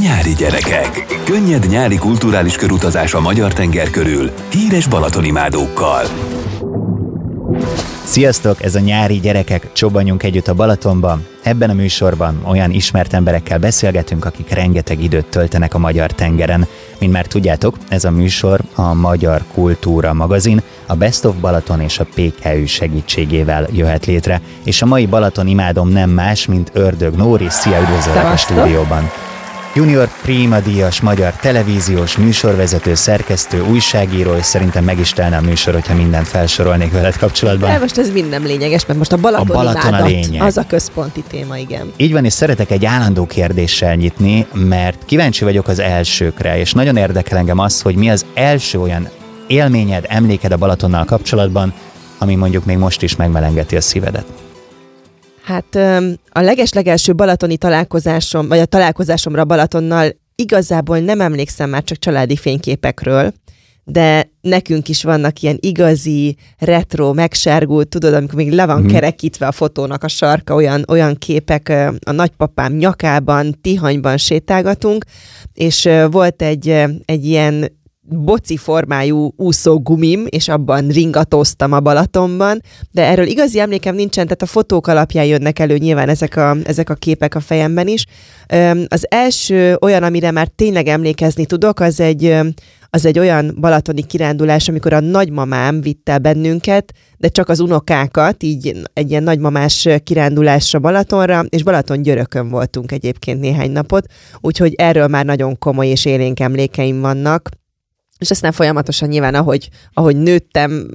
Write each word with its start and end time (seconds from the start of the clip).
Nyári 0.00 0.34
gyerekek. 0.34 1.04
Könnyed 1.24 1.66
nyári 1.68 1.96
kulturális 1.96 2.56
körutazás 2.56 3.14
a 3.14 3.20
magyar 3.20 3.52
tenger 3.52 3.90
körül. 3.90 4.30
Híres 4.50 4.86
balatonimádókkal. 4.86 6.04
Sziasztok, 8.04 8.62
ez 8.62 8.74
a 8.74 8.78
nyári 8.78 9.20
gyerekek, 9.20 9.72
csobbanjunk 9.72 10.22
együtt 10.22 10.48
a 10.48 10.54
Balatonban. 10.54 11.26
Ebben 11.42 11.70
a 11.70 11.72
műsorban 11.72 12.42
olyan 12.46 12.70
ismert 12.70 13.12
emberekkel 13.12 13.58
beszélgetünk, 13.58 14.24
akik 14.24 14.50
rengeteg 14.50 15.02
időt 15.02 15.26
töltenek 15.26 15.74
a 15.74 15.78
magyar 15.78 16.10
tengeren. 16.10 16.66
Mint 16.98 17.12
már 17.12 17.26
tudjátok, 17.26 17.76
ez 17.88 18.04
a 18.04 18.10
műsor 18.10 18.60
a 18.74 18.94
Magyar 18.94 19.44
Kultúra 19.54 20.12
magazin, 20.12 20.62
a 20.86 20.94
Best 20.94 21.24
of 21.24 21.34
Balaton 21.34 21.80
és 21.80 21.98
a 21.98 22.06
PKÜ 22.14 22.66
segítségével 22.66 23.66
jöhet 23.72 24.06
létre. 24.06 24.40
És 24.64 24.82
a 24.82 24.86
mai 24.86 25.06
Balaton 25.06 25.46
imádom 25.46 25.88
nem 25.88 26.10
más, 26.10 26.46
mint 26.46 26.70
Ördög 26.72 27.14
Nóri. 27.14 27.46
Szia, 27.48 27.80
üdvözöllek 27.80 28.32
a 28.32 28.36
stúdióban! 28.36 29.10
Junior 29.74 30.08
Prima 30.22 30.60
díjas 30.60 31.00
magyar 31.00 31.32
televíziós 31.32 32.16
műsorvezető, 32.16 32.94
szerkesztő, 32.94 33.62
újságíró, 33.62 34.34
és 34.34 34.44
szerintem 34.44 34.84
meg 34.84 34.98
is 34.98 35.10
telne 35.10 35.36
a 35.36 35.40
műsor, 35.40 35.74
hogyha 35.74 35.94
mindent 35.94 36.28
felsorolnék 36.28 36.92
veled 36.92 37.16
kapcsolatban. 37.16 37.70
De 37.70 37.78
most 37.78 37.98
ez 37.98 38.10
minden 38.10 38.42
lényeges, 38.42 38.86
mert 38.86 38.98
most 38.98 39.12
a 39.12 39.16
Balaton, 39.16 39.48
A 39.48 39.52
Balaton 39.52 39.94
a 39.94 40.04
lényeg. 40.04 40.42
Az 40.42 40.56
a 40.56 40.64
központi 40.66 41.24
téma, 41.28 41.56
igen. 41.56 41.92
Így 41.96 42.12
van, 42.12 42.24
és 42.24 42.32
szeretek 42.32 42.70
egy 42.70 42.84
állandó 42.84 43.26
kérdéssel 43.26 43.94
nyitni, 43.94 44.46
mert 44.52 45.04
kíváncsi 45.04 45.44
vagyok 45.44 45.68
az 45.68 45.78
elsőkre, 45.78 46.58
és 46.58 46.72
nagyon 46.72 46.96
érdekel 46.96 47.38
engem 47.38 47.58
az, 47.58 47.80
hogy 47.80 47.94
mi 47.94 48.10
az 48.10 48.26
első 48.34 48.80
olyan 48.80 49.08
élményed, 49.46 50.04
emléked 50.08 50.52
a 50.52 50.56
Balatonnal 50.56 51.04
kapcsolatban, 51.04 51.72
ami 52.18 52.34
mondjuk 52.34 52.64
még 52.64 52.76
most 52.76 53.02
is 53.02 53.16
megmelengeti 53.16 53.76
a 53.76 53.80
szívedet. 53.80 54.26
Hát 55.48 55.74
a 56.32 56.40
legeslegelső 56.40 57.14
balatoni 57.14 57.56
találkozásom, 57.56 58.48
vagy 58.48 58.58
a 58.58 58.64
találkozásomra 58.64 59.44
Balatonnal 59.44 60.10
igazából 60.34 60.98
nem 60.98 61.20
emlékszem 61.20 61.70
már 61.70 61.84
csak 61.84 61.98
családi 61.98 62.36
fényképekről, 62.36 63.32
de 63.84 64.30
nekünk 64.40 64.88
is 64.88 65.02
vannak 65.02 65.40
ilyen 65.42 65.56
igazi, 65.60 66.36
retro, 66.58 67.12
megsárgult, 67.12 67.88
tudod, 67.88 68.14
amikor 68.14 68.34
még 68.34 68.52
le 68.52 68.66
van 68.66 68.82
mm. 68.82 68.86
kerekítve 68.86 69.46
a 69.46 69.52
fotónak 69.52 70.02
a 70.02 70.08
sarka, 70.08 70.54
olyan, 70.54 70.84
olyan 70.88 71.14
képek 71.14 71.68
a 72.06 72.12
nagypapám 72.12 72.72
nyakában, 72.72 73.58
Tihanyban 73.60 74.16
sétálgatunk, 74.16 75.04
és 75.54 75.88
volt 76.10 76.42
egy, 76.42 76.68
egy 77.04 77.24
ilyen 77.24 77.77
boci 78.08 78.56
formájú 78.56 79.32
úszógumim, 79.36 80.24
és 80.28 80.48
abban 80.48 80.88
ringatóztam 80.88 81.72
a 81.72 81.80
Balatonban, 81.80 82.60
de 82.90 83.04
erről 83.04 83.26
igazi 83.26 83.60
emlékem 83.60 83.94
nincsen, 83.94 84.24
tehát 84.24 84.42
a 84.42 84.46
fotók 84.46 84.86
alapján 84.86 85.24
jönnek 85.24 85.58
elő 85.58 85.76
nyilván 85.76 86.08
ezek 86.08 86.36
a, 86.36 86.56
ezek 86.64 86.90
a 86.90 86.94
képek 86.94 87.34
a 87.34 87.40
fejemben 87.40 87.88
is. 87.88 88.04
Az 88.88 89.06
első 89.10 89.76
olyan, 89.80 90.02
amire 90.02 90.30
már 90.30 90.48
tényleg 90.48 90.86
emlékezni 90.86 91.46
tudok, 91.46 91.80
az 91.80 92.00
egy, 92.00 92.36
az 92.90 93.06
egy 93.06 93.18
olyan 93.18 93.56
balatoni 93.60 94.02
kirándulás, 94.02 94.68
amikor 94.68 94.92
a 94.92 95.00
nagymamám 95.00 95.80
vitt 95.80 96.08
el 96.08 96.18
bennünket, 96.18 96.92
de 97.16 97.28
csak 97.28 97.48
az 97.48 97.60
unokákat, 97.60 98.42
így 98.42 98.80
egy 98.92 99.10
ilyen 99.10 99.22
nagymamás 99.22 99.88
kirándulásra 100.04 100.78
Balatonra, 100.78 101.44
és 101.48 101.62
Balaton 101.62 102.02
györökön 102.02 102.48
voltunk 102.48 102.92
egyébként 102.92 103.40
néhány 103.40 103.70
napot, 103.70 104.06
úgyhogy 104.40 104.74
erről 104.76 105.06
már 105.06 105.24
nagyon 105.24 105.58
komoly 105.58 105.86
és 105.86 106.04
élénk 106.04 106.40
emlékeim 106.40 107.00
vannak 107.00 107.48
és 108.18 108.30
aztán 108.30 108.52
folyamatosan 108.52 109.08
nyilván, 109.08 109.34
ahogy, 109.34 109.68
ahogy 109.92 110.16
nőttem, 110.16 110.90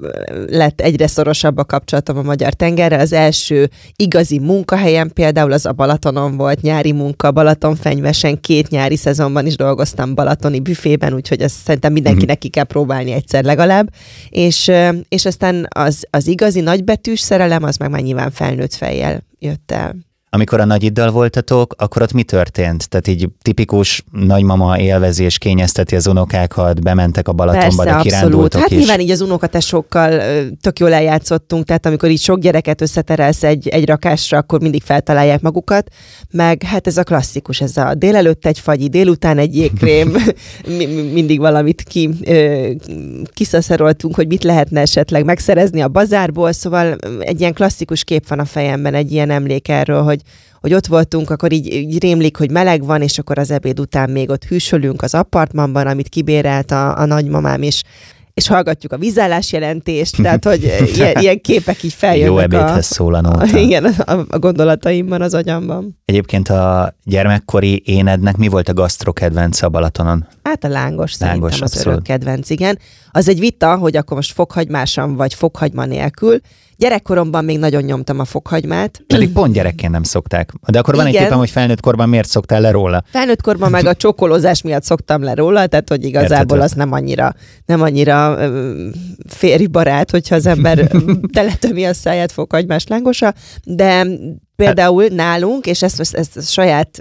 lett 0.47 0.81
egyre 0.81 1.07
szorosabb 1.07 1.57
a 1.57 1.63
kapcsolatom 1.63 2.17
a 2.17 2.21
magyar 2.21 2.53
tengerrel. 2.53 2.99
Az 2.99 3.13
első 3.13 3.69
igazi 3.95 4.39
munkahelyem 4.39 5.09
például 5.09 5.51
az 5.51 5.65
a 5.65 5.71
Balatonon 5.71 6.37
volt, 6.37 6.61
nyári 6.61 6.91
munka, 6.91 7.31
Balatonfenyvesen, 7.31 8.41
két 8.41 8.69
nyári 8.69 8.95
szezonban 8.95 9.45
is 9.45 9.55
dolgoztam 9.55 10.15
balatoni 10.15 10.59
büfében, 10.59 11.13
úgyhogy 11.13 11.41
azt 11.41 11.55
szerintem 11.55 11.91
mindenkinek 11.93 12.37
ki 12.37 12.49
kell 12.49 12.63
próbálni 12.63 13.11
egyszer 13.11 13.43
legalább. 13.43 13.89
És, 14.29 14.71
és 15.09 15.25
aztán 15.25 15.67
az, 15.69 16.07
az 16.09 16.27
igazi 16.27 16.59
nagybetűs 16.59 17.19
szerelem, 17.19 17.63
az 17.63 17.77
meg 17.77 17.89
már 17.89 18.01
nyilván 18.01 18.31
felnőtt 18.31 18.73
fejjel 18.73 19.23
jött 19.39 19.71
el. 19.71 19.95
Amikor 20.33 20.59
a 20.59 20.65
nagyiddal 20.65 21.11
voltatok, 21.11 21.75
akkor 21.77 22.01
ott 22.01 22.13
mi 22.13 22.23
történt? 22.23 22.89
Tehát 22.89 23.07
így 23.07 23.29
tipikus 23.41 24.03
nagymama 24.11 24.79
élvezés 24.79 25.37
kényezteti 25.37 25.95
az 25.95 26.07
unokákat, 26.07 26.81
bementek 26.81 27.27
a 27.27 27.31
Balatonba, 27.31 27.83
Persze, 27.83 27.97
de 27.97 28.01
kirándultok 28.01 28.61
Hát 28.61 28.71
is. 28.71 28.77
nyilván 28.77 28.99
így 28.99 29.11
az 29.11 29.21
unokatesokkal 29.21 30.21
tök 30.61 30.79
jól 30.79 30.93
eljátszottunk, 30.93 31.65
tehát 31.65 31.85
amikor 31.85 32.09
így 32.09 32.19
sok 32.19 32.39
gyereket 32.39 32.81
összeterelsz 32.81 33.43
egy, 33.43 33.67
egy 33.67 33.85
rakásra, 33.85 34.37
akkor 34.37 34.61
mindig 34.61 34.81
feltalálják 34.83 35.41
magukat, 35.41 35.87
meg 36.31 36.63
hát 36.63 36.87
ez 36.87 36.97
a 36.97 37.03
klasszikus, 37.03 37.61
ez 37.61 37.77
a 37.77 37.93
délelőtt 37.93 38.45
egy 38.45 38.59
fagyi, 38.59 38.87
délután 38.87 39.37
egy 39.37 39.55
jégkrém, 39.55 40.15
mindig 41.13 41.39
valamit 41.39 41.83
ki, 41.83 42.09
kiszaszaroltunk, 43.33 44.15
hogy 44.15 44.27
mit 44.27 44.43
lehetne 44.43 44.81
esetleg 44.81 45.25
megszerezni 45.25 45.81
a 45.81 45.87
bazárból, 45.87 46.51
szóval 46.51 46.95
egy 47.19 47.39
ilyen 47.39 47.53
klasszikus 47.53 48.03
kép 48.03 48.27
van 48.27 48.39
a 48.39 48.45
fejemben, 48.45 48.93
egy 48.93 49.11
ilyen 49.11 49.29
emlék 49.29 49.69
erről, 49.69 50.01
hogy 50.01 50.21
hogy 50.61 50.73
ott 50.73 50.87
voltunk, 50.87 51.29
akkor 51.29 51.51
így, 51.51 51.73
így 51.73 52.01
rémlik, 52.01 52.37
hogy 52.37 52.51
meleg 52.51 52.85
van, 52.85 53.01
és 53.01 53.19
akkor 53.19 53.37
az 53.37 53.51
ebéd 53.51 53.79
után 53.79 54.09
még 54.09 54.29
ott 54.29 54.43
hűsölünk 54.43 55.01
az 55.01 55.13
apartmanban, 55.13 55.87
amit 55.87 56.09
kibérelt 56.09 56.71
a, 56.71 56.97
a 56.97 57.05
nagymamám, 57.05 57.61
és 57.61 57.83
és 58.33 58.47
hallgatjuk 58.47 58.91
a 58.91 58.97
vízállás 58.97 59.51
jelentést, 59.51 60.21
tehát 60.21 60.45
hogy 60.45 60.63
ilyen, 60.95 61.19
ilyen 61.19 61.41
képek 61.41 61.83
így 61.83 61.93
feljönnek. 61.93 62.31
Jó 62.31 62.37
ebédhez 62.37 62.77
a, 62.77 62.81
szól 62.81 63.13
a, 63.13 63.45
Igen, 63.55 63.85
a, 63.85 64.25
a 64.29 64.39
gondolataimban, 64.39 65.21
az 65.21 65.33
agyamban. 65.33 65.99
Egyébként 66.05 66.49
a 66.49 66.95
gyermekkori 67.03 67.81
énednek 67.85 68.37
mi 68.37 68.47
volt 68.47 68.69
a 68.69 68.73
gasztro 68.73 69.13
kedvenc 69.13 69.61
a 69.61 69.69
Balatonon? 69.69 70.27
Hát 70.43 70.63
a 70.63 70.67
lángos, 70.67 71.17
Lángos, 71.17 71.51
szerintem 71.51 71.51
az 71.51 71.61
abszolút. 71.61 71.87
örök 71.87 72.03
kedvenc, 72.03 72.49
igen. 72.49 72.79
Az 73.11 73.29
egy 73.29 73.39
vita, 73.39 73.75
hogy 73.75 73.97
akkor 73.97 74.15
most 74.15 74.33
fokhagymásan 74.33 75.15
vagy 75.15 75.33
fokhagyma 75.33 75.85
nélkül. 75.85 76.39
Gyerekkoromban 76.83 77.45
még 77.45 77.59
nagyon 77.59 77.83
nyomtam 77.83 78.19
a 78.19 78.25
fokhagymát. 78.25 79.03
Pedig 79.07 79.31
pont 79.31 79.53
gyerekként 79.53 79.91
nem 79.91 80.03
szokták. 80.03 80.51
De 80.67 80.79
akkor 80.79 80.95
van 80.95 81.05
egy 81.05 81.11
Igen. 81.11 81.23
képem, 81.23 81.37
hogy 81.37 81.49
felnőtt 81.49 81.79
korban 81.79 82.09
miért 82.09 82.29
szoktál 82.29 82.61
le 82.61 82.71
róla? 82.71 83.03
Felnőtt 83.11 83.41
korban 83.41 83.71
meg 83.71 83.85
a 83.85 83.95
csokolózás 83.95 84.61
miatt 84.61 84.83
szoktam 84.83 85.23
le 85.23 85.33
róla, 85.33 85.67
tehát 85.67 85.89
hogy 85.89 86.05
igazából 86.05 86.37
Érthető. 86.37 86.61
az 86.61 86.71
nem 86.71 86.91
annyira, 86.91 87.33
nem 87.65 87.81
annyira 87.81 88.37
férj 89.27 89.65
barát, 89.65 90.11
hogyha 90.11 90.35
az 90.35 90.45
ember 90.45 90.91
teletömi 91.33 91.85
a 91.85 91.93
száját 91.93 92.31
fokhagymás 92.31 92.87
lángosa, 92.87 93.33
de 93.63 94.05
például 94.55 95.05
nálunk, 95.07 95.65
és 95.65 95.81
ezt, 95.81 95.99
ezt, 95.99 96.15
ezt 96.15 96.51
saját 96.51 96.97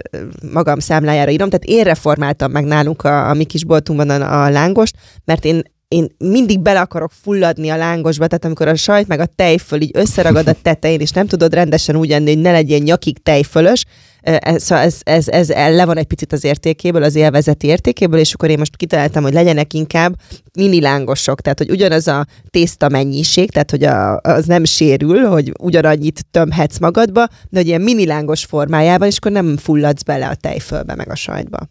magam 0.53 0.79
számlájára 0.79 1.31
írom, 1.31 1.49
tehát 1.49 1.65
én 1.65 1.83
reformáltam 1.83 2.51
meg 2.51 2.63
nálunk 2.63 3.03
a, 3.03 3.29
a 3.29 3.33
mi 3.33 3.43
kis 3.43 3.65
boltunkban 3.65 4.09
a, 4.09 4.43
a 4.43 4.49
lángost, 4.49 4.95
mert 5.25 5.45
én 5.45 5.61
én 5.93 6.15
mindig 6.17 6.59
bele 6.59 6.79
akarok 6.79 7.11
fulladni 7.21 7.69
a 7.69 7.77
lángosba, 7.77 8.27
tehát 8.27 8.45
amikor 8.45 8.67
a 8.67 8.75
sajt 8.75 9.07
meg 9.07 9.19
a 9.19 9.25
tejföl 9.25 9.81
így 9.81 9.91
összeragad 9.93 10.47
a 10.47 10.55
tetején, 10.61 10.99
és 10.99 11.11
nem 11.11 11.27
tudod 11.27 11.53
rendesen 11.53 11.95
úgy 11.95 12.11
enni, 12.11 12.33
hogy 12.33 12.41
ne 12.41 12.51
legyen 12.51 12.81
nyakig 12.81 13.23
tejfölös, 13.23 13.85
ez, 14.21 14.63
szóval 14.63 14.83
ez, 14.83 14.97
ez, 15.03 15.27
ez 15.27 15.49
le 15.49 15.85
van 15.85 15.97
egy 15.97 16.05
picit 16.05 16.33
az 16.33 16.43
értékéből, 16.43 17.03
az 17.03 17.15
élvezeti 17.15 17.67
értékéből, 17.67 18.19
és 18.19 18.33
akkor 18.33 18.49
én 18.49 18.57
most 18.57 18.75
kitaláltam, 18.75 19.23
hogy 19.23 19.33
legyenek 19.33 19.73
inkább 19.73 20.15
mini 20.53 20.81
lángosok, 20.81 21.41
tehát 21.41 21.57
hogy 21.57 21.69
ugyanaz 21.69 22.07
a 22.07 22.25
tészta 22.49 22.89
mennyiség, 22.89 23.51
tehát 23.51 23.71
hogy 23.71 23.83
a, 23.83 24.19
az 24.21 24.45
nem 24.45 24.63
sérül, 24.63 25.27
hogy 25.27 25.51
ugyanannyit 25.59 26.25
tömhetsz 26.31 26.79
magadba, 26.79 27.27
de 27.49 27.57
hogy 27.59 27.67
ilyen 27.67 27.81
mini 27.81 28.05
lángos 28.05 28.45
formájában, 28.45 29.07
és 29.07 29.17
akkor 29.17 29.31
nem 29.31 29.57
fulladsz 29.57 30.03
bele 30.03 30.27
a 30.27 30.35
tejfölbe, 30.35 30.95
meg 30.95 31.09
a 31.09 31.15
sajtba. 31.15 31.67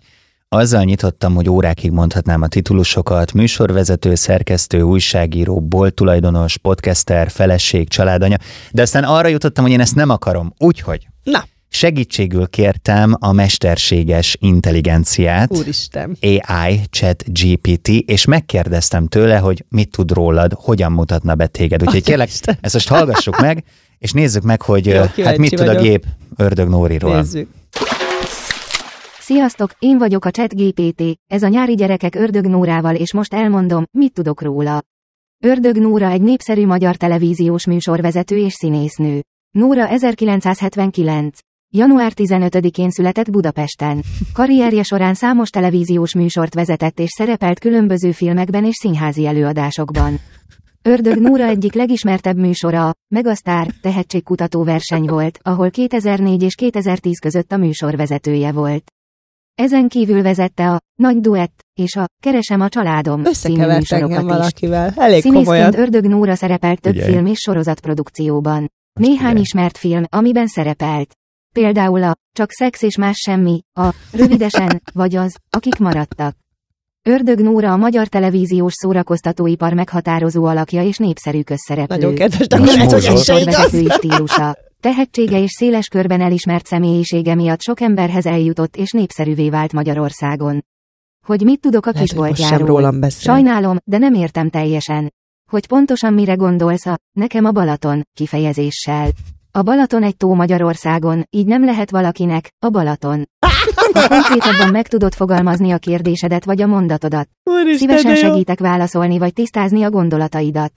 Azzal 0.55 0.83
nyitottam, 0.83 1.35
hogy 1.35 1.49
órákig 1.49 1.91
mondhatnám 1.91 2.43
a 2.43 2.47
titulusokat, 2.47 3.33
műsorvezető, 3.33 4.15
szerkesztő, 4.15 4.83
újságíró, 4.83 5.61
bolttulajdonos, 5.61 6.57
podcaster, 6.59 7.31
feleség, 7.31 7.89
családanya, 7.89 8.37
de 8.71 8.83
aztán 8.83 9.05
arra 9.05 9.29
jutottam, 9.29 9.65
hogy 9.65 9.73
én 9.73 9.81
ezt 9.81 9.95
nem 9.95 10.11
akarom. 10.11 10.55
Úgyhogy 10.59 11.07
Na, 11.23 11.45
segítségül 11.69 12.47
kértem 12.47 13.17
a 13.19 13.33
mesterséges 13.33 14.37
intelligenciát, 14.41 15.57
úristen. 15.57 16.17
AI, 16.21 16.81
chat 16.91 17.25
GPT, 17.27 17.89
és 17.89 18.25
megkérdeztem 18.25 19.07
tőle, 19.07 19.39
hogy 19.39 19.65
mit 19.69 19.91
tud 19.91 20.13
rólad, 20.13 20.53
hogyan 20.57 20.93
mutatna 20.93 21.35
be 21.35 21.47
téged. 21.47 21.83
Úgyhogy 21.83 22.03
kérlek, 22.03 22.29
ezt 22.61 22.75
most 22.75 22.89
hallgassuk 22.89 23.41
meg, 23.41 23.65
és 23.99 24.13
nézzük 24.13 24.43
meg, 24.43 24.63
hogy 24.63 24.87
Jó, 24.87 25.25
hát 25.25 25.37
mit 25.37 25.55
tud 25.55 25.69
a 25.69 25.75
vagyok. 25.75 25.83
gép 25.83 26.07
Ördög 26.37 26.69
Nóriról. 26.69 27.17
Nézzük. 27.17 27.49
Sziasztok, 29.25 29.71
én 29.79 29.99
vagyok 29.99 30.25
a 30.25 30.31
ChatGPT, 30.31 31.03
ez 31.27 31.43
a 31.43 31.49
nyári 31.49 31.75
gyerekek 31.75 32.15
Ördög 32.15 32.47
Nórával 32.47 32.95
és 32.95 33.13
most 33.13 33.35
elmondom, 33.35 33.85
mit 33.91 34.13
tudok 34.13 34.43
róla. 34.43 34.83
Ördög 35.45 35.77
Nóra 35.77 36.11
egy 36.11 36.23
népszerű 36.23 36.67
magyar 36.67 36.97
televíziós 36.97 37.67
műsorvezető 37.67 38.37
és 38.37 38.53
színésznő. 38.53 39.23
Nóra 39.51 39.89
1979. 39.89 41.39
Január 41.75 42.13
15-én 42.17 42.91
született 42.91 43.31
Budapesten. 43.31 44.03
Karrierje 44.33 44.83
során 44.83 45.15
számos 45.15 45.51
televíziós 45.51 46.15
műsort 46.15 46.55
vezetett 46.55 46.99
és 46.99 47.11
szerepelt 47.11 47.59
különböző 47.59 48.13
filmekben 48.13 48.65
és 48.65 48.75
színházi 48.75 49.27
előadásokban. 49.27 50.19
Ördög 50.83 51.19
Nóra 51.19 51.45
egyik 51.45 51.75
legismertebb 51.75 52.37
műsora, 52.37 52.93
Megasztár 53.09 53.67
tehetségkutató 53.83 54.65
verseny 54.65 55.05
volt, 55.05 55.39
ahol 55.43 55.71
2004 55.71 56.43
és 56.43 56.55
2010 56.55 57.19
között 57.19 57.53
a 57.53 57.57
műsorvezetője 57.57 58.53
volt. 58.53 58.93
Ezen 59.55 59.89
kívül 59.89 60.23
vezette 60.23 60.71
a 60.71 60.81
Nagy 60.95 61.21
Duett 61.21 61.65
és 61.75 61.97
a 61.97 62.07
Keresem 62.23 62.61
a 62.61 62.69
családom 62.69 63.25
Összekevert 63.25 63.93
engem 63.93 64.11
is. 64.11 64.33
valakivel. 64.33 64.93
Elég 64.97 65.21
Színészként 65.21 65.47
komolyan. 65.47 65.79
Ördög 65.79 66.05
Nóra 66.05 66.35
szerepelt 66.35 66.81
több 66.81 66.93
Figyelj. 66.93 67.13
film 67.13 67.27
és 67.27 67.39
sorozatprodukcióban. 67.39 68.71
Néhány 69.01 69.19
figyelj. 69.19 69.41
ismert 69.41 69.79
film, 69.79 70.05
amiben 70.09 70.47
szerepelt. 70.47 71.15
Például 71.55 72.03
a 72.03 72.17
Csak 72.37 72.51
szex 72.51 72.83
és 72.83 72.97
más 72.97 73.17
semmi, 73.17 73.63
a 73.73 73.95
Rövidesen, 74.13 74.83
vagy 74.93 75.17
az, 75.17 75.37
akik 75.51 75.79
maradtak. 75.79 76.37
Ördög 77.03 77.41
Nóra 77.41 77.73
a 77.73 77.77
magyar 77.77 78.07
televíziós 78.07 78.73
szórakoztatóipar 78.73 79.73
meghatározó 79.73 80.45
alakja 80.45 80.83
és 80.83 80.97
népszerű 80.97 81.43
közszereplő. 81.43 81.97
Nagyon 81.97 82.15
kedves, 82.15 82.47
de 82.47 82.59
Most 82.59 82.81
akkor 82.81 82.95
ez 83.47 83.73
is 83.73 83.93
stílusa. 83.93 84.57
Tehetsége 84.83 85.43
és 85.43 85.51
széles 85.51 85.87
körben 85.87 86.21
elismert 86.21 86.67
személyisége 86.67 87.35
miatt 87.35 87.61
sok 87.61 87.81
emberhez 87.81 88.27
eljutott 88.27 88.77
és 88.77 88.91
népszerűvé 88.91 89.51
vált 89.51 89.73
Magyarországon. 89.73 90.65
Hogy 91.27 91.41
mit 91.41 91.61
tudok 91.61 91.87
a 91.87 91.93
kisboltjáról? 91.93 93.01
Sajnálom, 93.09 93.77
de 93.85 93.99
nem 93.99 94.15
értem 94.15 94.51
teljesen. 94.51 95.15
Hogy 95.51 95.67
pontosan 95.67 96.13
mire 96.13 96.35
gondolsz 96.35 96.87
a 96.87 96.99
nekem 97.13 97.45
a 97.45 97.51
Balaton 97.51 98.03
kifejezéssel. 98.15 99.09
A 99.51 99.63
Balaton 99.63 100.03
egy 100.03 100.17
tó 100.17 100.35
Magyarországon, 100.35 101.27
így 101.31 101.47
nem 101.47 101.65
lehet 101.65 101.91
valakinek 101.91 102.51
a 102.59 102.69
Balaton. 102.69 103.29
Ha 103.93 104.09
konkrétabban 104.09 104.71
meg 104.71 104.89
tudod 104.89 105.15
fogalmazni 105.15 105.71
a 105.71 105.79
kérdésedet 105.79 106.45
vagy 106.45 106.63
a 106.63 106.67
mondatodat, 106.67 107.29
Úristen, 107.43 107.89
szívesen 107.89 108.15
segítek 108.15 108.61
válaszolni 108.61 109.19
vagy 109.19 109.33
tisztázni 109.33 109.83
a 109.83 109.91
gondolataidat. 109.91 110.73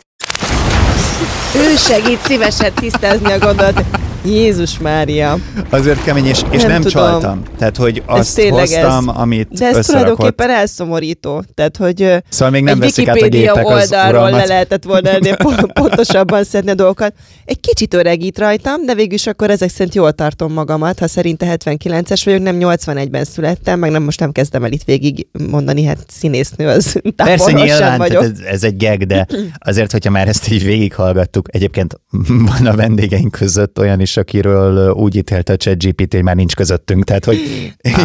Ő 1.55 1.75
segít 1.75 2.19
szívesen 2.25 2.73
tisztázni 2.73 3.31
a 3.31 3.37
gondot. 3.37 4.04
Jézus 4.25 4.79
Mária. 4.79 5.37
Azért 5.69 6.03
kemény, 6.03 6.25
és, 6.25 6.41
és 6.51 6.61
Nem 6.61 6.71
nem, 6.71 6.81
tudom. 6.81 7.03
csaltam. 7.03 7.41
Tehát, 7.57 7.77
hogy 7.77 8.03
azt 8.05 8.35
tényleg 8.35 8.59
hoztam, 8.67 9.09
ez- 9.09 9.15
amit 9.15 9.47
De 9.51 9.67
ez 9.67 9.85
tulajdonképpen 9.85 10.49
elszomorító. 10.49 11.43
Tehát, 11.53 11.77
hogy 11.77 12.13
Szóval 12.29 12.49
még 12.49 12.63
nem 12.63 12.73
egy 12.73 12.79
veszik 12.79 13.07
át 13.07 13.17
a 13.21 13.61
oldalról 13.61 14.21
le 14.21 14.27
uralmat. 14.27 14.47
lehetett 14.47 14.83
volna 14.83 15.09
ennél 15.09 15.35
pontosabban 15.73 16.43
szedni 16.43 16.69
a 16.71 16.73
dolgokat. 16.73 17.13
Egy 17.45 17.59
kicsit 17.59 17.93
öregít 17.93 18.37
rajtam, 18.39 18.85
de 18.85 18.95
végül 18.95 19.13
is 19.13 19.27
akkor 19.27 19.49
ezek 19.49 19.69
szerint 19.69 19.95
jól 19.95 20.11
tartom 20.11 20.53
magamat, 20.53 20.99
ha 20.99 21.07
szerinte 21.07 21.57
79-es 21.59 22.21
vagyok, 22.25 22.41
nem 22.41 22.55
81-ben 22.59 23.23
születtem, 23.23 23.79
meg 23.79 23.91
nem 23.91 24.03
most 24.03 24.19
nem 24.19 24.31
kezdem 24.31 24.63
el 24.63 24.71
itt 24.71 24.83
végig 24.83 25.27
mondani, 25.49 25.83
hát 25.83 25.97
színésznő 26.07 26.67
az 26.67 27.01
Persze 27.15 27.51
nyilván, 27.51 27.97
vagyok. 27.97 28.21
tehát 28.21 28.37
ez, 28.39 28.45
ez 28.45 28.63
egy 28.63 28.77
geg, 28.77 29.05
de 29.05 29.27
azért, 29.69 29.91
hogyha 29.91 30.09
már 30.11 30.27
ezt 30.27 30.51
így 30.51 30.63
végighallgattuk, 30.63 31.47
egyébként 31.51 31.99
van 32.57 32.65
a 32.67 32.75
vendégeink 32.75 33.31
között 33.31 33.79
olyan 33.79 33.99
is, 33.99 34.14
akiről 34.17 34.75
ö, 34.77 34.89
úgy 34.89 35.15
ítélte 35.15 35.53
a 35.53 35.57
ChatGPT, 35.57 36.13
hogy 36.13 36.23
már 36.23 36.35
nincs 36.35 36.55
közöttünk, 36.55 37.03
tehát 37.03 37.25
hogy 37.25 37.37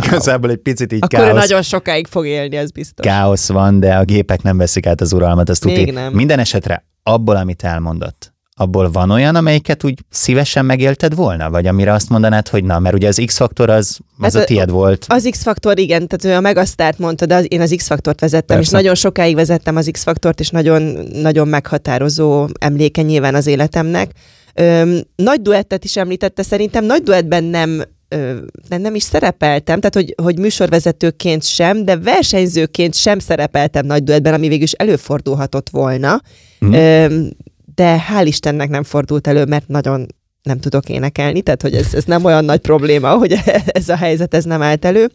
igazából 0.05 0.51
egy 0.51 0.57
picit 0.57 0.93
így 0.93 1.03
Akkor 1.03 1.19
káosz, 1.19 1.49
nagyon 1.49 1.63
sokáig 1.63 2.07
fog 2.07 2.27
élni, 2.27 2.57
ez 2.57 2.71
biztos. 2.71 3.07
káosz 3.07 3.49
van, 3.49 3.81
de 3.81 3.95
a 3.95 4.05
gépek 4.05 4.43
nem 4.43 4.57
veszik 4.57 4.87
át 4.87 5.01
az 5.01 5.13
uralmat, 5.13 5.49
azt 5.49 5.65
nem. 5.93 6.13
Minden 6.13 6.39
esetre 6.39 6.85
abból, 7.03 7.37
amit 7.37 7.63
elmondott, 7.65 8.33
abból 8.55 8.91
van 8.91 9.11
olyan, 9.11 9.35
amelyiket 9.37 9.85
úgy 9.85 9.99
szívesen 10.11 10.65
megélted 10.65 11.15
volna? 11.15 11.51
Vagy 11.51 11.67
amire 11.67 11.93
azt 11.93 12.09
mondanád, 12.09 12.49
hogy 12.49 12.65
na, 12.65 12.79
mert 12.79 12.95
ugye 12.95 13.09
az 13.09 13.23
X-faktor 13.27 13.71
az, 13.71 13.99
az 14.19 14.23
Hát 14.23 14.35
a 14.35 14.39
a- 14.41 14.45
tied 14.45 14.71
volt. 14.71 15.05
Az 15.09 15.29
X-faktor, 15.31 15.79
igen, 15.79 16.07
tehát 16.09 16.35
ő 16.35 16.39
a 16.39 16.41
Megasztárt 16.41 16.99
mondta, 16.99 17.27
de 17.27 17.35
az, 17.35 17.47
én 17.49 17.61
az 17.61 17.73
X-faktort 17.77 18.21
vezettem, 18.21 18.57
Persze. 18.57 18.63
és 18.71 18.77
nagyon 18.83 18.95
sokáig 18.95 19.35
vezettem 19.35 19.77
az 19.77 19.89
X-faktort, 19.93 20.41
és 20.41 20.51
nagyon, 20.51 20.83
nagyon 21.13 21.49
meghatározó 21.49 22.47
emléke 22.61 23.03
nyilván 23.03 23.35
az 23.35 23.47
életemnek. 23.47 24.11
Öm, 24.55 25.01
nagy 25.17 25.43
duettet 25.43 25.85
is 25.85 25.97
említette, 25.97 26.43
szerintem 26.43 26.85
nagy 26.85 27.03
duettben 27.03 27.45
nem 27.45 27.83
ö, 28.09 28.37
nem, 28.69 28.95
is 28.95 29.03
szerepeltem, 29.03 29.81
tehát 29.81 29.95
hogy, 29.95 30.15
hogy 30.23 30.39
műsorvezetőként 30.39 31.45
sem, 31.45 31.85
de 31.85 31.97
versenyzőként 31.97 32.95
sem 32.95 33.19
szerepeltem 33.19 33.87
nagy 33.87 34.05
duettben, 34.05 34.35
ami 34.35 34.49
végül 34.49 34.65
is 34.65 34.73
előfordulhatott 34.73 35.71
volna. 35.71 36.21
Öm, 36.61 37.31
de 37.75 38.05
hál' 38.09 38.27
Istennek 38.27 38.69
nem 38.69 38.83
fordult 38.83 39.27
elő, 39.27 39.45
mert 39.45 39.69
nagyon 39.69 40.07
nem 40.43 40.61
tudok 40.61 40.89
énekelni, 40.89 41.43
tehát 41.43 41.63
hogy 41.63 41.75
ez, 41.75 41.95
ez 41.95 42.05
nem 42.05 42.25
olyan 42.25 42.45
nagy 42.45 42.61
probléma, 42.61 43.17
hogy 43.17 43.37
ez 43.67 43.89
a 43.89 43.97
helyzet 43.97 44.35
ez 44.35 44.45
nem 44.45 44.63
állt 44.63 44.85
elő. 44.85 45.11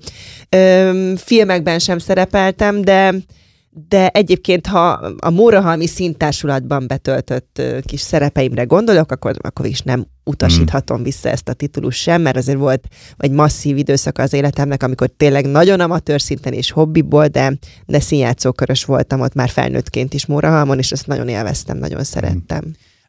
Filmekben 1.16 1.80
sem 1.80 1.98
szerepeltem, 1.98 2.82
de 2.82 3.14
de 3.88 4.08
egyébként, 4.08 4.68
ha 4.68 4.88
a 5.18 5.30
Mórahalmi 5.30 5.88
színtársulatban 5.88 6.88
betöltött 6.88 7.62
kis 7.82 8.00
szerepeimre 8.00 8.64
gondolok, 8.64 9.12
akkor, 9.12 9.36
akkor 9.42 9.66
is 9.66 9.82
nem 9.82 10.06
utasíthatom 10.24 11.04
vissza 11.04 11.30
ezt 11.30 11.50
a 11.50 11.54
titulus 11.54 11.96
sem, 11.96 12.22
mert 12.22 12.38
azért 12.38 12.58
volt 12.58 12.88
egy 13.18 13.32
masszív 13.32 13.78
időszak 13.78 14.18
az 14.18 14.34
életemnek, 14.34 14.84
amikor 14.84 15.08
tényleg 15.18 15.46
nagyon 15.46 15.80
amatőr 15.80 16.22
szinten 16.22 16.54
és 16.54 16.72
hobbiból, 16.72 17.28
de, 17.28 17.58
de 17.86 18.00
színjátszókörös 18.00 18.86
voltam 18.86 19.22
ott 19.22 19.34
már 19.34 19.50
felnőttként 19.50 20.14
is 20.14 20.26
Mórahalmon, 20.26 20.78
és 20.78 20.92
ezt 20.92 21.08
nagyon 21.08 21.28
élveztem, 21.28 21.78
nagyon 21.78 22.04
szerettem. 22.04 22.64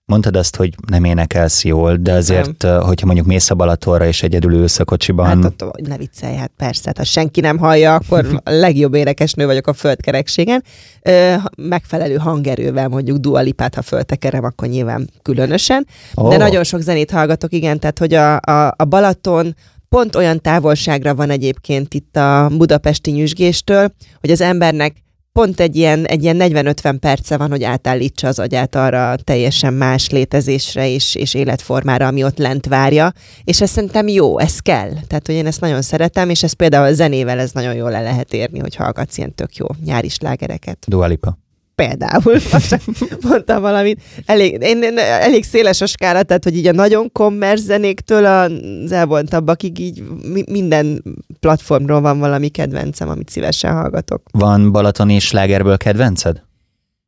Mondtad 0.06 0.36
azt, 0.36 0.56
hogy 0.56 0.74
nem 0.88 1.04
énekelsz 1.04 1.64
jól, 1.64 1.96
de 1.96 2.12
azért, 2.12 2.64
ö, 2.64 2.78
hogyha 2.82 3.06
mondjuk 3.06 3.26
mész 3.26 3.50
a 3.50 3.54
Balatonra 3.54 4.06
és 4.06 4.22
egyedül 4.22 4.52
ülsz 4.52 4.78
a 4.78 4.84
kocsiban, 4.84 5.26
Hát 5.26 5.44
ott, 5.44 5.62
hogy 5.70 5.88
ne 5.88 5.96
viccelj, 5.96 6.36
hát 6.36 6.50
persze, 6.56 6.82
hát 6.84 6.98
ha 6.98 7.04
senki 7.04 7.40
nem 7.40 7.58
hallja, 7.58 7.94
akkor 7.94 8.26
a 8.44 8.50
legjobb 8.50 8.94
énekesnő 8.94 9.46
vagyok 9.46 9.66
a 9.66 9.72
földkerekségen. 9.72 10.64
Ö, 11.02 11.34
megfelelő 11.56 12.16
hangerővel 12.16 12.88
mondjuk 12.88 13.16
dualipát, 13.16 13.74
ha 13.74 13.82
föltekerem, 13.82 14.44
akkor 14.44 14.68
nyilván 14.68 15.10
különösen. 15.22 15.86
Ó. 16.16 16.28
De 16.28 16.36
nagyon 16.36 16.64
sok 16.64 16.80
zenét 16.80 17.10
hallgatok, 17.10 17.52
igen, 17.52 17.78
tehát 17.78 17.98
hogy 17.98 18.14
a, 18.14 18.40
a, 18.40 18.74
a 18.76 18.84
Balaton 18.84 19.54
pont 19.88 20.16
olyan 20.16 20.40
távolságra 20.40 21.14
van 21.14 21.30
egyébként 21.30 21.94
itt 21.94 22.16
a 22.16 22.50
budapesti 22.56 23.10
nyüzsgéstől, 23.10 23.92
hogy 24.20 24.30
az 24.30 24.40
embernek 24.40 25.04
pont 25.36 25.60
egy 25.60 25.76
ilyen, 25.76 26.04
egy 26.04 26.22
ilyen 26.22 26.36
40-50 26.40 26.96
perce 27.00 27.36
van, 27.36 27.50
hogy 27.50 27.62
átállítsa 27.62 28.28
az 28.28 28.38
agyát 28.38 28.74
arra 28.74 29.16
teljesen 29.24 29.74
más 29.74 30.10
létezésre 30.10 30.88
és, 30.88 31.14
és 31.14 31.34
életformára, 31.34 32.06
ami 32.06 32.24
ott 32.24 32.38
lent 32.38 32.66
várja, 32.66 33.12
és 33.44 33.60
ez 33.60 33.70
szerintem 33.70 34.08
jó, 34.08 34.38
ez 34.38 34.58
kell. 34.58 34.90
Tehát, 35.06 35.26
hogy 35.26 35.34
én 35.34 35.46
ezt 35.46 35.60
nagyon 35.60 35.82
szeretem, 35.82 36.30
és 36.30 36.42
ez 36.42 36.52
például 36.52 36.86
a 36.86 36.92
zenével 36.92 37.38
ez 37.38 37.52
nagyon 37.52 37.74
jól 37.74 37.90
le 37.90 38.00
lehet 38.00 38.32
érni, 38.32 38.58
hogy 38.58 38.74
hallgatsz 38.74 39.18
ilyen 39.18 39.34
tök 39.34 39.56
jó 39.56 39.66
nyári 39.84 40.08
slágereket. 40.08 40.78
Dua 40.86 41.06
Lipa. 41.06 41.38
Például, 41.76 42.40
mondtam 43.28 43.60
valamit. 43.60 44.00
Elég, 44.26 44.62
én, 44.62 44.82
én, 44.82 44.98
elég 44.98 45.44
széles 45.44 45.80
a 45.80 45.86
skála, 45.86 46.22
tehát 46.22 46.44
hogy 46.44 46.56
így 46.56 46.66
a 46.66 46.72
nagyon 46.72 47.12
kommersz 47.12 47.62
zenéktől 47.62 48.24
az 48.24 48.92
elvontabbakig 48.92 49.78
így 49.78 50.02
mi, 50.32 50.44
minden 50.50 51.02
platformról 51.40 52.00
van 52.00 52.18
valami 52.18 52.48
kedvencem, 52.48 53.08
amit 53.08 53.28
szívesen 53.28 53.72
hallgatok. 53.72 54.22
Van 54.32 54.72
balatoni 54.72 55.18
slágerből 55.18 55.76
kedvenced? 55.76 56.42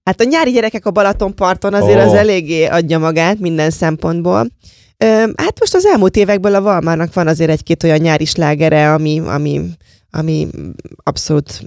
Hát 0.05 0.21
a 0.21 0.25
nyári 0.25 0.51
gyerekek 0.51 0.87
a 0.87 0.91
Balatonparton 0.91 1.75
azért 1.75 1.99
Ó. 1.99 2.09
az 2.09 2.13
eléggé 2.15 2.65
adja 2.65 2.99
magát 2.99 3.39
minden 3.39 3.71
szempontból. 3.71 4.47
Ö, 4.97 5.07
hát 5.37 5.59
most 5.61 5.75
az 5.75 5.87
elmúlt 5.87 6.17
évekből 6.17 6.55
a 6.55 6.61
Valmának 6.61 7.15
van 7.15 7.27
azért 7.27 7.51
egy-két 7.51 7.83
olyan 7.83 7.99
nyári 7.99 8.25
slágere, 8.25 8.93
ami, 8.93 9.23
ami, 9.27 9.61
ami 10.11 10.49
abszolút 11.03 11.63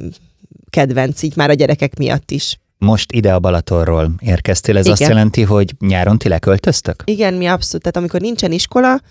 kedvenc, 0.70 1.22
így 1.22 1.36
már 1.36 1.50
a 1.50 1.54
gyerekek 1.54 1.98
miatt 1.98 2.32
is. 2.32 2.60
Most 2.86 3.12
ide 3.12 3.34
a 3.34 3.40
Balatonról 3.40 4.12
érkeztél, 4.20 4.78
ez 4.78 4.86
Igen. 4.86 4.98
azt 4.98 5.10
jelenti, 5.10 5.42
hogy 5.42 5.76
nyáron 5.80 6.18
ti 6.18 6.28
leköltöztök? 6.28 7.04
Igen, 7.06 7.34
mi 7.34 7.46
abszolút, 7.46 7.82
tehát 7.82 7.98
amikor 7.98 8.22
nincsen 8.22 8.52
iskola, 8.52 9.02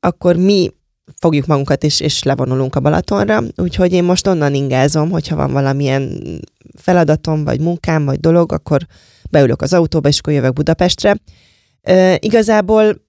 akkor 0.00 0.36
mi 0.36 0.70
fogjuk 1.18 1.46
magunkat 1.46 1.84
és, 1.84 2.00
és 2.00 2.22
levonulunk 2.22 2.74
a 2.74 2.80
Balatonra, 2.80 3.42
úgyhogy 3.56 3.92
én 3.92 4.04
most 4.04 4.26
onnan 4.26 4.54
ingázom, 4.54 5.10
hogyha 5.10 5.36
van 5.36 5.52
valamilyen 5.52 6.22
feladatom, 6.76 7.44
vagy 7.44 7.60
munkám, 7.60 8.04
vagy 8.04 8.20
dolog, 8.20 8.52
akkor 8.52 8.86
beülök 9.30 9.62
az 9.62 9.72
autóba, 9.72 10.08
és 10.08 10.18
akkor 10.18 10.32
jövök 10.32 10.52
Budapestre. 10.52 11.16
Ö, 11.82 12.14
igazából 12.18 13.08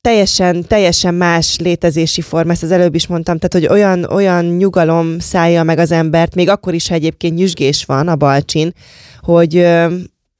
teljesen, 0.00 0.64
teljesen 0.66 1.14
más 1.14 1.58
létezési 1.58 2.20
forma, 2.20 2.52
ezt 2.52 2.62
az 2.62 2.70
előbb 2.70 2.94
is 2.94 3.06
mondtam, 3.06 3.38
tehát 3.38 3.68
hogy 3.68 3.78
olyan, 3.78 4.04
olyan 4.04 4.44
nyugalom 4.44 5.18
szállja 5.18 5.62
meg 5.62 5.78
az 5.78 5.90
embert, 5.90 6.34
még 6.34 6.48
akkor 6.48 6.74
is, 6.74 6.88
ha 6.88 6.94
egyébként 6.94 7.34
nyüzsgés 7.34 7.84
van 7.84 8.08
a 8.08 8.16
Balcsin, 8.16 8.72
hogy 9.20 9.56
ö, 9.56 9.94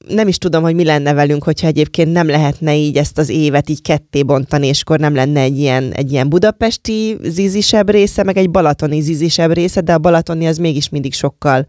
nem 0.07 0.27
is 0.27 0.37
tudom, 0.37 0.63
hogy 0.63 0.75
mi 0.75 0.83
lenne 0.83 1.13
velünk, 1.13 1.43
hogyha 1.43 1.67
egyébként 1.67 2.11
nem 2.11 2.27
lehetne 2.27 2.75
így 2.75 2.97
ezt 2.97 3.17
az 3.17 3.29
évet 3.29 3.69
így 3.69 3.81
ketté 3.81 4.23
bontani, 4.23 4.67
és 4.67 4.81
akkor 4.81 4.99
nem 4.99 5.15
lenne 5.15 5.39
egy 5.39 5.57
ilyen, 5.57 5.91
egy 5.91 6.11
ilyen 6.11 6.29
budapesti 6.29 7.17
zizisebb 7.21 7.89
része, 7.89 8.23
meg 8.23 8.37
egy 8.37 8.49
balatoni 8.49 9.01
zizisebb 9.01 9.53
része, 9.53 9.81
de 9.81 9.93
a 9.93 9.97
balatoni 9.97 10.47
az 10.47 10.57
mégis 10.57 10.89
mindig 10.89 11.13
sokkal 11.13 11.67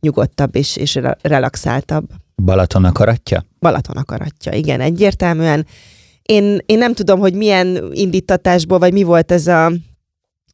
nyugodtabb 0.00 0.56
és, 0.56 0.76
és 0.76 0.94
re- 0.94 1.16
relaxáltabb. 1.22 2.08
Balaton 2.42 2.84
akaratja? 2.84 3.44
Balaton 3.60 3.96
akaratja, 3.96 4.52
igen, 4.52 4.80
egyértelműen. 4.80 5.66
Én, 6.26 6.58
én 6.66 6.78
nem 6.78 6.94
tudom, 6.94 7.18
hogy 7.18 7.34
milyen 7.34 7.90
indítatásból, 7.92 8.78
vagy 8.78 8.92
mi 8.92 9.02
volt 9.02 9.32
ez 9.32 9.46
a 9.46 9.72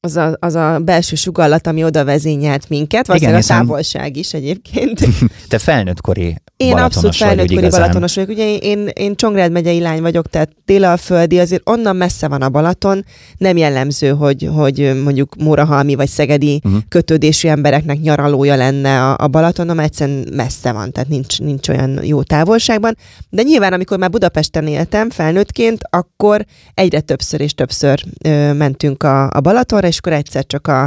az 0.07 0.17
a, 0.17 0.37
az 0.41 0.55
a 0.55 0.79
belső 0.79 1.17
sugallat, 1.17 1.67
ami 1.67 1.85
oda 1.85 2.05
vezényelt 2.05 2.69
minket, 2.69 3.07
valószínűleg 3.07 3.43
Igen, 3.43 3.57
a 3.57 3.61
távolság 3.61 4.17
is 4.17 4.35
egyébként. 4.35 5.01
Te 5.49 5.59
felnőttkori 5.59 6.37
Én 6.57 6.77
abszolút 6.77 7.19
vagy, 7.19 7.29
felnőttkori 7.29 7.69
balatonos 7.69 8.15
vagyok. 8.15 8.31
Ugye 8.31 8.57
én, 8.57 8.89
én 8.93 9.17
Csongrád 9.17 9.53
megyei 9.53 9.81
lány 9.81 10.01
vagyok, 10.01 10.27
tehát 10.29 10.51
délalföldi, 10.65 11.39
azért 11.39 11.69
onnan 11.71 11.97
messze 11.97 12.29
van 12.29 12.43
a 12.43 12.49
Balaton. 12.49 13.05
Nem 13.37 13.57
jellemző, 13.57 14.09
hogy, 14.09 14.49
hogy 14.55 15.01
mondjuk 15.05 15.35
Mórahalmi 15.35 15.95
vagy 15.95 16.09
Szegedi 16.09 16.61
uh-huh. 16.65 16.81
kötődésű 16.89 17.49
embereknek 17.49 18.01
nyaralója 18.01 18.57
lenne 18.57 19.03
a, 19.03 19.17
a 19.19 19.29
Balatonom, 19.29 19.79
egyszerűen 19.79 20.29
messze 20.33 20.73
van, 20.73 20.93
tehát 20.93 21.09
nincs, 21.09 21.41
nincs 21.41 21.69
olyan 21.69 22.05
jó 22.05 22.23
távolságban. 22.23 22.97
De 23.31 23.43
nyilván, 23.43 23.73
amikor 23.73 23.99
már 23.99 24.11
Budapesten 24.11 24.67
éltem 24.67 25.11
felnőttként, 25.11 25.81
akkor 25.91 26.45
egyre 26.75 27.01
többször 27.01 27.41
és 27.41 27.55
többször 27.55 28.03
ö, 28.25 28.53
mentünk 28.53 29.03
a, 29.03 29.31
a 29.31 29.41
Balatonra, 29.41 29.87
és 29.93 29.99
akkor 29.99 30.13
egyszer 30.13 30.47
csak 30.47 30.67
a, 30.67 30.85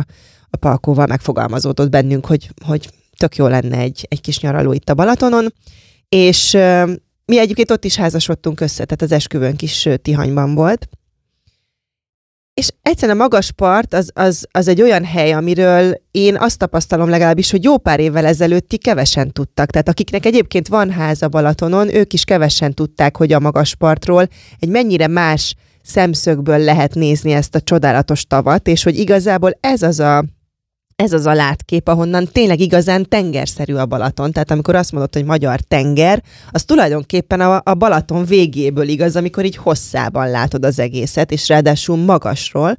a 0.49 0.57
Palkóval 0.59 1.05
megfogalmazódott 1.05 1.89
bennünk, 1.89 2.25
hogy, 2.25 2.49
hogy 2.65 2.89
tök 3.17 3.35
jó 3.35 3.47
lenne 3.47 3.77
egy, 3.77 4.05
egy 4.09 4.21
kis 4.21 4.39
nyaraló 4.39 4.73
itt 4.73 4.89
a 4.89 4.93
Balatonon, 4.93 5.53
és 6.09 6.53
ö, 6.53 6.91
mi 7.25 7.39
egyébként 7.39 7.71
ott 7.71 7.85
is 7.85 7.95
házasodtunk 7.95 8.59
össze, 8.59 8.85
tehát 8.85 9.01
az 9.01 9.11
esküvőnk 9.11 9.61
is 9.61 9.85
ö, 9.85 9.97
Tihanyban 9.97 10.55
volt. 10.55 10.87
És 12.53 12.67
egyszerűen 12.81 13.17
a 13.17 13.21
magas 13.21 13.51
part 13.51 13.93
az, 13.93 14.11
az, 14.13 14.47
az 14.51 14.67
egy 14.67 14.81
olyan 14.81 15.03
hely, 15.03 15.31
amiről 15.33 16.01
én 16.11 16.37
azt 16.37 16.57
tapasztalom 16.57 17.09
legalábbis, 17.09 17.51
hogy 17.51 17.63
jó 17.63 17.77
pár 17.77 17.99
évvel 17.99 18.25
ezelőtt 18.25 18.67
ti 18.67 18.77
kevesen 18.77 19.31
tudtak. 19.31 19.69
Tehát 19.69 19.89
akiknek 19.89 20.25
egyébként 20.25 20.67
van 20.67 20.91
háza 20.91 21.27
Balatonon, 21.27 21.95
ők 21.95 22.13
is 22.13 22.23
kevesen 22.23 22.73
tudták, 22.73 23.17
hogy 23.17 23.33
a 23.33 23.39
magas 23.39 23.75
partról 23.75 24.27
egy 24.59 24.69
mennyire 24.69 25.07
más 25.07 25.55
szemszögből 25.85 26.57
lehet 26.57 26.93
nézni 26.93 27.31
ezt 27.31 27.55
a 27.55 27.61
csodálatos 27.61 28.25
tavat, 28.25 28.67
és 28.67 28.83
hogy 28.83 28.97
igazából 28.97 29.57
ez 29.59 29.81
az 29.81 29.99
a 29.99 30.25
ez 30.95 31.13
az 31.13 31.25
a 31.25 31.33
látkép, 31.33 31.87
ahonnan 31.87 32.27
tényleg 32.31 32.59
igazán 32.59 33.09
tengerszerű 33.09 33.73
a 33.73 33.85
Balaton. 33.85 34.31
Tehát 34.31 34.51
amikor 34.51 34.75
azt 34.75 34.91
mondod, 34.91 35.13
hogy 35.13 35.25
magyar 35.25 35.59
tenger, 35.59 36.23
az 36.51 36.63
tulajdonképpen 36.63 37.41
a, 37.41 37.61
a 37.63 37.73
Balaton 37.73 38.25
végéből 38.25 38.87
igaz, 38.87 39.15
amikor 39.15 39.45
így 39.45 39.55
hosszában 39.55 40.29
látod 40.29 40.65
az 40.65 40.79
egészet, 40.79 41.31
és 41.31 41.47
ráadásul 41.47 41.97
magasról. 41.97 42.75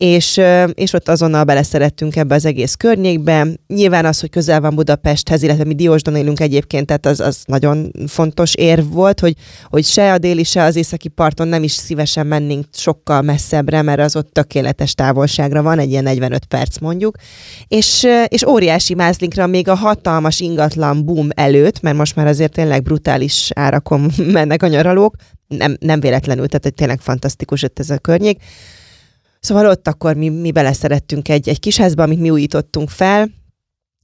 És, 0.00 0.40
és 0.74 0.92
ott 0.92 1.08
azonnal 1.08 1.44
beleszerettünk 1.44 2.16
ebbe 2.16 2.34
az 2.34 2.44
egész 2.44 2.74
környékbe. 2.74 3.46
Nyilván 3.66 4.04
az, 4.04 4.20
hogy 4.20 4.30
közel 4.30 4.60
van 4.60 4.74
Budapesthez, 4.74 5.42
illetve 5.42 5.64
mi 5.64 5.74
Diósdon 5.74 6.16
élünk 6.16 6.40
egyébként, 6.40 6.86
tehát 6.86 7.06
az, 7.06 7.20
az 7.20 7.42
nagyon 7.46 7.92
fontos 8.06 8.54
érv 8.54 8.92
volt, 8.92 9.20
hogy, 9.20 9.34
hogy 9.64 9.84
se 9.84 10.12
a 10.12 10.18
déli, 10.18 10.44
se 10.44 10.62
az 10.62 10.76
északi 10.76 11.08
parton 11.08 11.48
nem 11.48 11.62
is 11.62 11.72
szívesen 11.72 12.26
mennénk 12.26 12.64
sokkal 12.72 13.22
messzebbre, 13.22 13.82
mert 13.82 14.00
az 14.00 14.16
ott 14.16 14.32
tökéletes 14.32 14.94
távolságra 14.94 15.62
van, 15.62 15.78
egy 15.78 15.90
ilyen 15.90 16.02
45 16.02 16.44
perc 16.44 16.78
mondjuk. 16.78 17.16
És, 17.68 18.06
és 18.28 18.46
óriási 18.46 18.94
mázlinkra 18.94 19.46
még 19.46 19.68
a 19.68 19.74
hatalmas 19.74 20.40
ingatlan 20.40 21.04
boom 21.04 21.28
előtt, 21.34 21.80
mert 21.80 21.96
most 21.96 22.16
már 22.16 22.26
azért 22.26 22.52
tényleg 22.52 22.82
brutális 22.82 23.50
árakon 23.54 24.10
mennek 24.32 24.62
a 24.62 24.66
nyaralók, 24.66 25.14
nem, 25.48 25.76
nem 25.80 26.00
véletlenül, 26.00 26.46
tehát 26.46 26.64
hogy 26.64 26.74
tényleg 26.74 27.00
fantasztikus 27.00 27.62
ott 27.62 27.78
ez 27.78 27.90
a 27.90 27.98
környék. 27.98 28.42
Szóval 29.40 29.66
ott 29.66 29.88
akkor 29.88 30.16
mi, 30.16 30.28
mi 30.28 30.52
beleszerettünk 30.52 31.28
egy, 31.28 31.48
egy 31.48 31.60
kis 31.60 31.76
házba, 31.76 32.02
amit 32.02 32.20
mi 32.20 32.30
újítottunk 32.30 32.88
fel, 32.88 33.30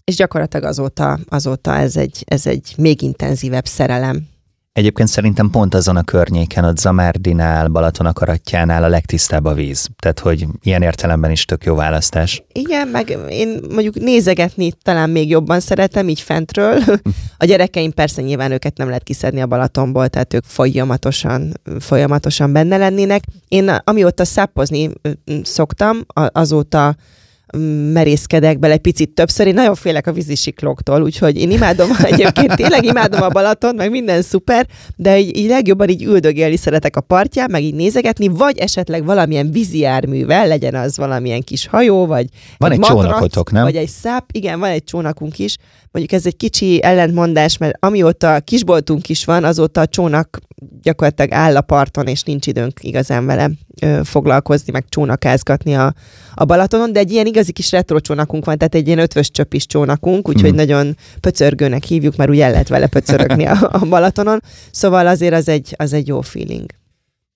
és 0.04 0.16
gyakorlatilag 0.16 0.66
azóta, 0.66 1.18
azóta 1.28 1.74
ez, 1.76 1.96
egy, 1.96 2.24
ez 2.26 2.46
egy 2.46 2.74
még 2.76 3.02
intenzívebb 3.02 3.66
szerelem. 3.66 4.28
Egyébként 4.76 5.08
szerintem 5.08 5.50
pont 5.50 5.74
azon 5.74 5.96
a 5.96 6.02
környéken, 6.02 6.64
ott 6.64 6.78
Zamárdinál, 6.78 7.68
Balaton 7.68 8.06
akaratjánál 8.06 8.84
a 8.84 8.88
legtisztább 8.88 9.44
a 9.44 9.54
víz. 9.54 9.88
Tehát, 9.98 10.18
hogy 10.18 10.46
ilyen 10.62 10.82
értelemben 10.82 11.30
is 11.30 11.44
tök 11.44 11.64
jó 11.64 11.74
választás. 11.74 12.42
Igen, 12.52 12.88
meg 12.88 13.16
én 13.28 13.60
mondjuk 13.70 13.94
nézegetni 13.94 14.72
talán 14.82 15.10
még 15.10 15.28
jobban 15.28 15.60
szeretem, 15.60 16.08
így 16.08 16.20
fentről. 16.20 16.78
A 17.38 17.44
gyerekeim 17.44 17.92
persze 17.92 18.22
nyilván 18.22 18.52
őket 18.52 18.76
nem 18.76 18.86
lehet 18.88 19.02
kiszedni 19.02 19.40
a 19.40 19.46
Balatonból, 19.46 20.08
tehát 20.08 20.34
ők 20.34 20.44
folyamatosan, 20.44 21.52
folyamatosan 21.80 22.52
benne 22.52 22.76
lennének. 22.76 23.22
Én 23.48 23.68
amióta 23.84 24.24
ö, 25.02 25.10
szoktam, 25.42 25.98
a- 26.06 26.30
azóta 26.32 26.96
merészkedek 27.92 28.58
bele 28.58 28.72
egy 28.72 28.80
picit 28.80 29.10
többször. 29.10 29.46
Én 29.46 29.54
nagyon 29.54 29.74
félek 29.74 30.06
a 30.06 30.12
vízisiklóktól, 30.12 31.02
úgyhogy 31.02 31.36
én 31.36 31.50
imádom, 31.50 31.88
egyébként 32.10 32.54
tényleg 32.54 32.84
imádom 32.84 33.22
a 33.22 33.28
Balaton, 33.28 33.74
meg 33.74 33.90
minden 33.90 34.22
szuper, 34.22 34.66
de 34.96 35.18
így, 35.18 35.36
így 35.36 35.48
legjobban 35.48 35.88
így 35.88 36.02
üldögélni 36.04 36.56
szeretek 36.56 36.96
a 36.96 37.00
partján, 37.00 37.50
meg 37.50 37.62
így 37.62 37.74
nézegetni, 37.74 38.28
vagy 38.28 38.58
esetleg 38.58 39.04
valamilyen 39.04 39.50
vízi 39.50 39.78
járművel, 39.78 40.46
legyen 40.46 40.74
az 40.74 40.96
valamilyen 40.96 41.42
kis 41.42 41.66
hajó, 41.66 42.06
vagy 42.06 42.26
Van 42.56 42.70
egy 42.70 42.78
matrac, 42.78 43.02
csónakotok, 43.02 43.52
nem? 43.52 43.62
Vagy 43.62 43.76
egy 43.76 43.88
száp, 43.88 44.24
igen, 44.32 44.58
van 44.58 44.70
egy 44.70 44.84
csónakunk 44.84 45.38
is. 45.38 45.56
Mondjuk 45.90 46.20
ez 46.20 46.26
egy 46.26 46.36
kicsi 46.36 46.82
ellentmondás, 46.82 47.58
mert 47.58 47.76
amióta 47.80 48.40
kisboltunk 48.40 49.08
is 49.08 49.24
van, 49.24 49.44
azóta 49.44 49.80
a 49.80 49.86
csónak 49.86 50.38
gyakorlatilag 50.82 51.32
áll 51.32 51.56
a 51.56 51.60
parton, 51.60 52.06
és 52.06 52.22
nincs 52.22 52.46
időnk 52.46 52.78
igazán 52.82 53.26
vele 53.26 53.50
ö, 53.82 54.00
foglalkozni, 54.04 54.72
meg 54.72 54.84
csónakázgatni 54.88 55.74
a, 55.74 55.94
a 56.34 56.44
Balatonon, 56.44 56.92
de 56.92 56.98
egy 57.00 57.12
ilyen 57.12 57.26
igazi 57.26 57.52
kis 57.52 57.70
retro 57.70 58.00
csónakunk 58.00 58.44
van, 58.44 58.58
tehát 58.58 58.74
egy 58.74 58.86
ilyen 58.86 58.98
ötvös 58.98 59.30
csöpis 59.30 59.66
csónakunk, 59.66 60.28
úgyhogy 60.28 60.48
Mhm. 60.48 60.56
nagyon 60.56 60.96
pöcörgőnek 61.20 61.84
hívjuk, 61.84 62.16
mert 62.16 62.30
úgy 62.30 62.40
el 62.40 62.50
lehet 62.50 62.68
vele 62.68 62.86
pöcörögni 62.86 63.44
a, 63.46 63.68
a 63.72 63.78
Balatonon, 63.78 64.42
szóval 64.70 65.06
azért 65.06 65.34
az 65.34 65.48
egy, 65.48 65.74
az 65.78 65.92
egy 65.92 66.06
jó 66.06 66.20
feeling. 66.20 66.70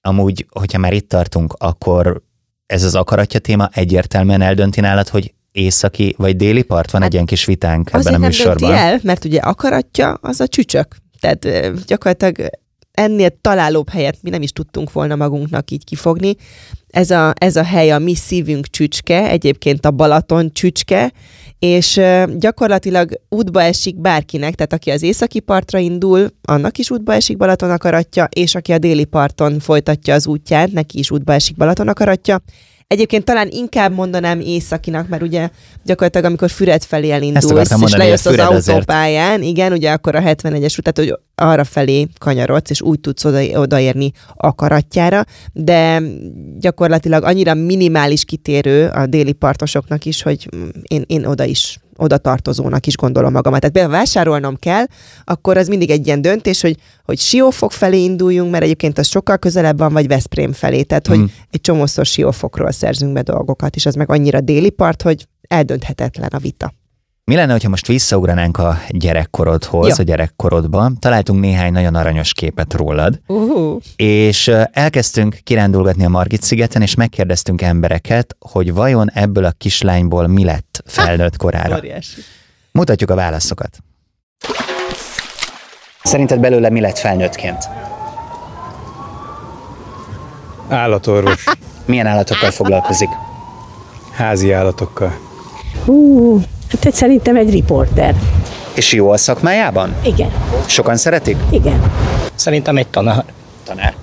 Amúgy, 0.01 0.47
hogyha 0.51 0.79
már 0.79 0.93
itt 0.93 1.09
tartunk, 1.09 1.55
akkor 1.59 2.23
ez 2.67 2.83
az 2.85 2.95
akaratja 2.95 3.41
téma 3.41 3.69
egyértelműen 3.73 4.41
eldönti 4.43 4.81
nálad, 4.81 5.09
hogy 5.09 5.35
északi 5.53 6.15
vagy 6.19 6.37
déli 6.37 6.63
part? 6.63 6.91
Van 6.91 7.03
egy 7.03 7.13
ilyen 7.13 7.25
kis 7.27 7.45
vitánk 7.45 7.89
ebben 7.89 8.01
Azért 8.01 8.15
a 8.15 8.19
nem 8.19 8.29
műsorban. 8.29 8.57
dönti 8.71 8.77
el, 8.85 8.99
mert 9.03 9.25
ugye 9.25 9.41
akaratja, 9.41 10.13
az 10.13 10.41
a 10.41 10.47
csücsök. 10.49 10.97
Tehát 11.21 11.47
gyakorlatilag 11.87 12.51
ennél 13.01 13.39
találóbb 13.41 13.89
helyet 13.89 14.19
mi 14.23 14.31
nem 14.31 14.43
is 14.43 14.53
tudtunk 14.53 14.93
volna 14.93 15.17
magunknak 15.17 15.71
így 15.71 15.85
kifogni. 15.85 16.37
Ez 16.91 17.11
a, 17.11 17.33
ez 17.39 17.57
a 17.57 17.65
hely 17.65 17.91
a 17.91 17.99
mi 17.99 18.15
szívünk 18.15 18.67
csücske, 18.67 19.29
egyébként 19.29 19.87
a 19.87 19.91
Balaton 19.91 20.53
csücske, 20.53 21.13
és 21.59 22.01
gyakorlatilag 22.39 23.21
útba 23.29 23.63
esik 23.63 24.01
bárkinek, 24.01 24.55
tehát 24.55 24.73
aki 24.73 24.91
az 24.91 25.03
északi 25.03 25.41
partra 25.41 25.79
indul, 25.79 26.27
annak 26.43 26.79
is 26.79 26.91
útba 26.91 27.15
esik 27.15 27.37
Balaton 27.37 27.71
akaratja, 27.71 28.29
és 28.33 28.55
aki 28.55 28.73
a 28.73 28.79
déli 28.79 29.05
parton 29.05 29.59
folytatja 29.59 30.15
az 30.15 30.27
útját, 30.27 30.73
neki 30.73 30.99
is 30.99 31.11
útba 31.11 31.33
esik 31.33 31.57
Balaton 31.57 31.89
akaratja. 31.89 32.43
Egyébként 32.91 33.25
talán 33.25 33.49
inkább 33.51 33.93
mondanám 33.93 34.41
északinak, 34.41 35.09
mert 35.09 35.23
ugye 35.23 35.49
gyakorlatilag 35.85 36.27
amikor 36.27 36.51
Füred 36.51 36.83
felé 36.83 37.11
elindulsz, 37.11 37.71
és 37.83 37.95
lejössz 37.95 38.27
az 38.27 38.39
autópályán, 38.39 39.43
igen, 39.43 39.73
ugye 39.73 39.91
akkor 39.91 40.15
a 40.15 40.21
71-es 40.21 40.79
út, 40.79 40.93
tehát 40.93 41.11
hogy 41.11 41.19
arra 41.35 41.65
felé 41.65 42.07
kanyarodsz, 42.19 42.71
és 42.71 42.83
úgy 42.83 43.01
tudsz 43.01 43.25
oda, 43.25 43.61
odaérni 43.61 44.13
akaratjára, 44.35 45.25
de 45.53 46.03
gyakorlatilag 46.59 47.25
annyira 47.25 47.55
minimális 47.55 48.25
kitérő 48.25 48.89
a 48.89 49.07
déli 49.07 49.33
partosoknak 49.33 50.05
is, 50.05 50.23
hogy 50.23 50.49
én, 50.83 51.05
én 51.07 51.25
oda 51.25 51.45
is 51.45 51.79
oda 52.01 52.19
tartozónak 52.19 52.87
is 52.87 52.97
gondolom 52.97 53.33
magamat. 53.33 53.61
Tehát 53.61 53.75
például 53.75 53.97
vásárolnom 53.97 54.57
kell, 54.57 54.85
akkor 55.25 55.57
az 55.57 55.69
mindig 55.69 55.91
egy 55.91 56.07
ilyen 56.07 56.23
döntés, 56.23 56.61
hogy, 56.61 56.77
hogy 57.05 57.19
Siófok 57.19 57.73
felé 57.73 58.03
induljunk, 58.03 58.51
mert 58.51 58.63
egyébként 58.63 58.99
az 58.99 59.07
sokkal 59.07 59.39
közelebb 59.39 59.79
van, 59.79 59.93
vagy 59.93 60.07
Veszprém 60.07 60.53
felé. 60.53 60.83
Tehát, 60.83 61.07
hogy 61.07 61.17
Hmm. 61.17 61.33
egy 61.51 61.61
csomószor 61.61 62.07
Siófokról 62.07 62.71
szerzünk 62.71 63.13
be 63.13 63.23
dolgokat, 63.23 63.77
és 63.77 63.87
az 63.87 63.95
meg 63.95 64.11
annyira 64.11 64.41
déli 64.41 64.71
part, 64.71 65.03
hogy 65.03 65.27
eldönthetetlen 65.49 66.29
a 66.33 66.39
vita. 66.39 66.73
Mi 67.31 67.37
lenne, 67.37 67.57
ha 67.63 67.69
most 67.69 67.87
visszaugranánk 67.87 68.59
a 68.59 68.79
gyerekkorodhoz, 68.89 69.89
Jó. 69.89 69.95
a 69.99 70.03
gyerekkorodba? 70.03 70.91
Találtunk 70.99 71.41
néhány 71.41 71.73
nagyon 71.73 71.95
aranyos 71.95 72.33
képet 72.33 72.75
rólad, 72.75 73.21
Uh-huh. 73.27 73.81
és 73.97 74.51
elkezdtünk 74.73 75.39
kirándulgatni 75.45 76.05
a 76.05 76.09
Margit 76.09 76.43
szigeten, 76.43 76.83
és 76.83 76.95
megkérdeztünk 76.95 77.63
embereket, 77.63 78.37
hogy 78.39 78.73
vajon 78.73 79.11
ebből 79.11 79.45
a 79.45 79.51
kislányból 79.59 80.27
mi 80.27 80.45
lett 80.45 80.83
felnőtt 80.87 81.37
korára. 81.37 81.77
Óriási. 81.77 82.21
Mutatjuk 82.73 83.11
a 83.11 83.15
válaszokat. 83.15 83.79
Szerinted 86.03 86.41
belőle 86.41 86.71
mi 86.71 86.81
lett 86.81 86.99
felnőttként? 86.99 87.69
Állatorvos, 90.69 91.45
Milyen 91.85 92.07
állatokkal 92.07 92.51
foglalkozik? 92.51 93.09
házi 94.13 94.53
állatokkal. 94.53 95.19
Hú, 95.85 96.41
hát 96.85 96.95
szerintem 96.95 97.37
egy 97.37 97.51
riporter. 97.51 98.15
És 98.75 98.93
jó 98.93 99.11
a 99.11 99.17
szakmájában? 99.17 99.95
Igen, 100.03 100.31
Sokan 100.67 100.97
szeretik? 100.97 101.37
igen. 101.51 101.93
Szerintem 102.35 102.77
egy 102.77 102.87
tanár. 102.87 103.25
Tanár. 103.65 103.95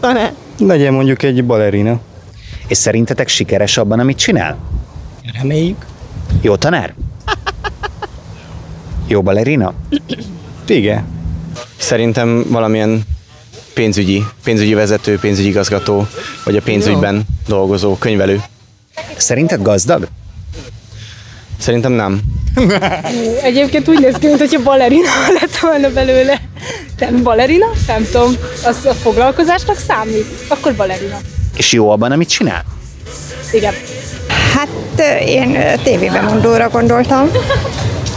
Tanár. 0.00 0.32
Legyen 0.58 0.92
mondjuk 0.92 1.22
egy 1.22 1.44
balerina. 1.44 2.00
És 2.66 2.76
szerintetek 2.76 3.28
sikeres 3.28 3.76
abban, 3.76 3.98
amit 4.00 4.18
csinál? 4.18 4.56
Reméljük. 5.40 5.86
Jó 6.40 6.56
tanár? 6.56 6.94
Jó 9.06 9.22
balerina? 9.22 9.72
Igen. 10.66 11.04
Szerintem 11.76 12.44
valamilyen 12.48 13.02
pénzügyi, 13.74 14.24
pénzügyi 14.44 14.74
vezető, 14.74 15.18
pénzügyi 15.18 15.48
igazgató, 15.48 16.06
vagy 16.44 16.56
a 16.56 16.60
pénzügyben 16.62 17.22
dolgozó 17.46 17.96
könyvelő. 17.98 18.42
Szerinted 19.16 19.62
gazdag? 19.62 20.08
Szerintem 21.58 21.92
nem. 21.92 22.20
Egyébként 23.42 23.88
úgy 23.88 24.00
néz 24.00 24.14
ki, 24.20 24.26
mintha 24.26 24.62
balerina 24.62 25.08
lett 25.40 25.56
volna 25.56 25.90
belőle. 25.90 26.40
Nem 26.98 27.22
balerina? 27.22 27.66
Nem 27.86 28.04
tudom. 28.12 28.32
Az 28.64 28.84
a 28.84 28.92
foglalkozásnak 28.94 29.76
számít. 29.78 30.26
Akkor 30.48 30.74
balerina. 30.74 31.18
És 31.56 31.72
jó 31.72 31.90
abban, 31.90 32.12
amit 32.12 32.28
csinál? 32.28 32.64
Igen. 33.52 33.74
Hát 34.54 34.68
én 35.26 35.54
ö, 35.54 35.72
tévében 35.82 36.24
mondóra 36.24 36.68
gondoltam. 36.68 37.30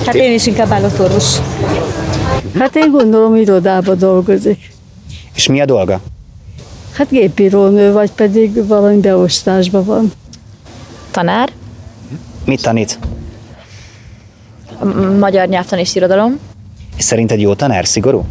Hát 0.06 0.16
én 0.16 0.34
is 0.34 0.46
inkább 0.48 0.72
állatorvos. 0.72 1.36
Hát 2.60 2.76
én 2.76 2.92
gondolom 2.92 3.36
irodába 3.36 3.96
dolgozik. 3.96 4.72
És 5.36 5.48
mi 5.48 5.62
a 5.62 5.66
dolga? 5.66 6.00
Hát 6.94 7.10
gépírónő, 7.10 7.92
vagy 7.92 8.12
pedig 8.12 8.68
valami 8.68 8.98
beosztásban 9.00 9.86
van. 9.86 10.12
Tanár, 11.12 11.50
Mit 12.46 12.62
tanít? 12.62 13.00
Magyar 15.20 15.48
nyelvtan 15.48 15.80
és 15.80 15.96
irodalom. 15.96 16.40
És 16.98 17.04
szerinted 17.04 17.40
jó 17.40 17.54
tanár, 17.54 17.86
szigorú? 17.86 18.26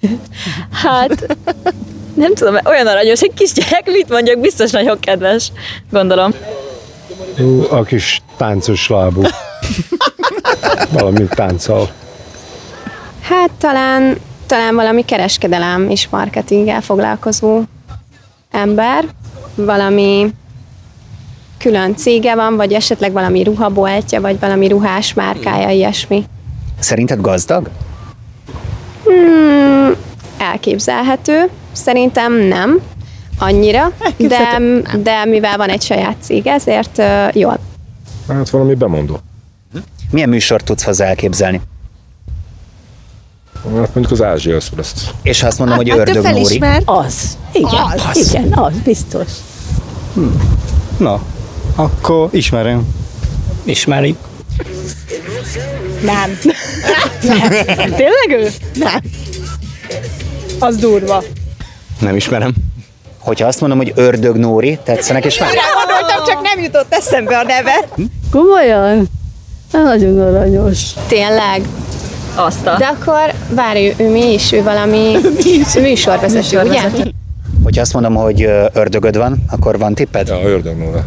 Hát, 0.70 1.36
nem 2.14 2.34
tudom, 2.34 2.56
olyan 2.64 2.86
aranyos, 2.86 3.22
egy 3.22 3.34
kisgyerek, 3.34 3.86
mit 3.86 4.08
mondjak, 4.08 4.40
biztos 4.40 4.70
nagyon 4.70 4.98
kedves, 5.00 5.52
gondolom. 5.90 6.32
Ú, 7.38 7.62
a 7.70 7.82
kis 7.82 8.22
táncos 8.36 8.88
lábú. 8.88 9.22
Valamit 10.92 11.34
táncol. 11.34 11.90
Hát 13.20 13.50
talán, 13.58 14.16
talán 14.46 14.74
valami 14.74 15.04
kereskedelem 15.04 15.90
és 15.90 16.08
marketinggel 16.08 16.80
foglalkozó 16.80 17.60
ember. 18.50 19.04
Valami 19.54 20.32
külön 21.66 21.96
cége 21.96 22.34
van, 22.34 22.56
vagy 22.56 22.72
esetleg 22.72 23.12
valami 23.12 23.42
ruhaboltja, 23.42 24.20
vagy 24.20 24.40
valami 24.40 24.68
ruhás 24.68 25.14
márkája, 25.14 25.70
ilyesmi. 25.70 26.24
Szerinted 26.78 27.20
gazdag? 27.20 27.70
Hmm, 29.04 29.94
elképzelhető. 30.38 31.50
Szerintem 31.72 32.32
nem 32.32 32.80
annyira, 33.38 33.92
de, 34.16 34.60
de 35.02 35.24
mivel 35.24 35.56
van 35.56 35.68
egy 35.68 35.82
saját 35.82 36.16
cég, 36.20 36.46
ezért 36.46 36.98
uh, 36.98 37.36
jól. 37.36 37.58
Hát 38.28 38.50
valami 38.50 38.74
bemondó. 38.74 39.18
Milyen 40.10 40.28
műsort 40.28 40.64
tudsz 40.64 40.84
hozzá 40.84 41.06
elképzelni? 41.06 41.60
Hát 43.62 43.94
mondjuk 43.94 44.10
az 44.10 44.22
Ázsia 44.22 44.54
Express-t. 44.54 45.14
És 45.22 45.40
ha 45.40 45.46
azt 45.46 45.58
mondom, 45.58 45.76
hogy 45.76 45.88
Hát 45.88 45.98
ördög 45.98 46.22
Nóri, 46.22 46.60
Az. 46.84 47.38
Igen, 47.52 48.00
Az. 48.10 48.28
igen, 48.28 48.52
az 48.52 48.72
biztos. 48.84 49.30
Na, 50.98 51.20
akkor 51.76 52.28
ismerem. 52.32 52.86
Ismerjük. 53.64 54.16
Nem. 56.02 56.38
Tényleg 57.78 58.28
ő? 58.30 58.48
Nem. 58.74 59.00
Az 60.58 60.76
durva. 60.76 61.22
Nem 62.00 62.16
ismerem. 62.16 62.52
hogyha 63.18 63.46
azt 63.46 63.60
mondom, 63.60 63.78
hogy 63.78 63.92
ördög 63.94 64.36
Nóri, 64.36 64.78
tetszenek, 64.84 65.24
és 65.24 65.38
már 65.38 65.50
Gondoltam, 65.86 66.24
csak 66.26 66.42
nem 66.42 66.64
jutott 66.64 66.94
eszembe 66.94 67.38
a 67.38 67.42
neve. 67.42 67.88
Komolyan? 68.30 69.08
Nagyon 69.72 70.20
aranyos. 70.20 70.80
Tényleg? 71.06 71.62
Azt 72.34 72.66
a... 72.66 72.76
De 72.78 72.86
akkor 72.86 73.32
várj, 73.50 73.92
ő, 73.96 74.10
mi 74.10 74.32
is? 74.32 74.52
Ő 74.52 74.62
valami 74.62 75.16
műsorvezető, 75.80 76.60
ugye? 76.68 76.80
hogyha 77.64 77.80
azt 77.80 77.92
mondom, 77.92 78.14
hogy 78.14 78.42
ördögöd 78.72 79.16
van, 79.16 79.44
akkor 79.50 79.78
van 79.78 79.94
tipped? 79.94 80.28
Ja, 80.28 80.40
ördög 80.42 80.76
Nóra. 80.78 81.04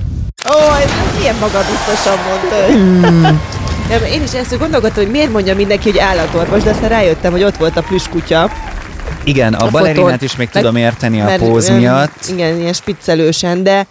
Ó, 0.50 0.76
ez 0.82 1.22
ilyen 1.22 1.36
magabiztosan 1.40 2.18
mondta. 2.30 2.78
Nem, 3.90 4.04
én 4.04 4.24
is 4.24 4.34
ezt 4.34 4.58
gondolkodtam, 4.60 5.04
hogy 5.04 5.12
miért 5.12 5.32
mondja 5.32 5.56
mindenki, 5.56 5.90
hogy 5.90 6.00
állatorvos, 6.00 6.64
de 6.64 6.70
aztán 6.70 6.90
rájöttem, 6.90 7.32
hogy 7.32 7.44
ott 7.44 7.58
volt 7.58 7.78
a 7.78 7.82
plüskutya. 7.82 8.52
Igen, 9.24 9.54
a, 9.54 9.66
A 9.66 9.70
balerinát 9.70 10.04
fotón. 10.12 10.18
is 10.22 10.36
még 10.36 10.50
tudom 10.50 10.76
érteni 10.76 11.22
a 11.22 11.24
mert, 11.24 11.42
póz 11.42 11.70
miatt. 11.70 12.26
Igen, 12.32 12.60
ilyen 12.60 12.74
spiccelősen, 12.74 13.64
de 13.64 13.86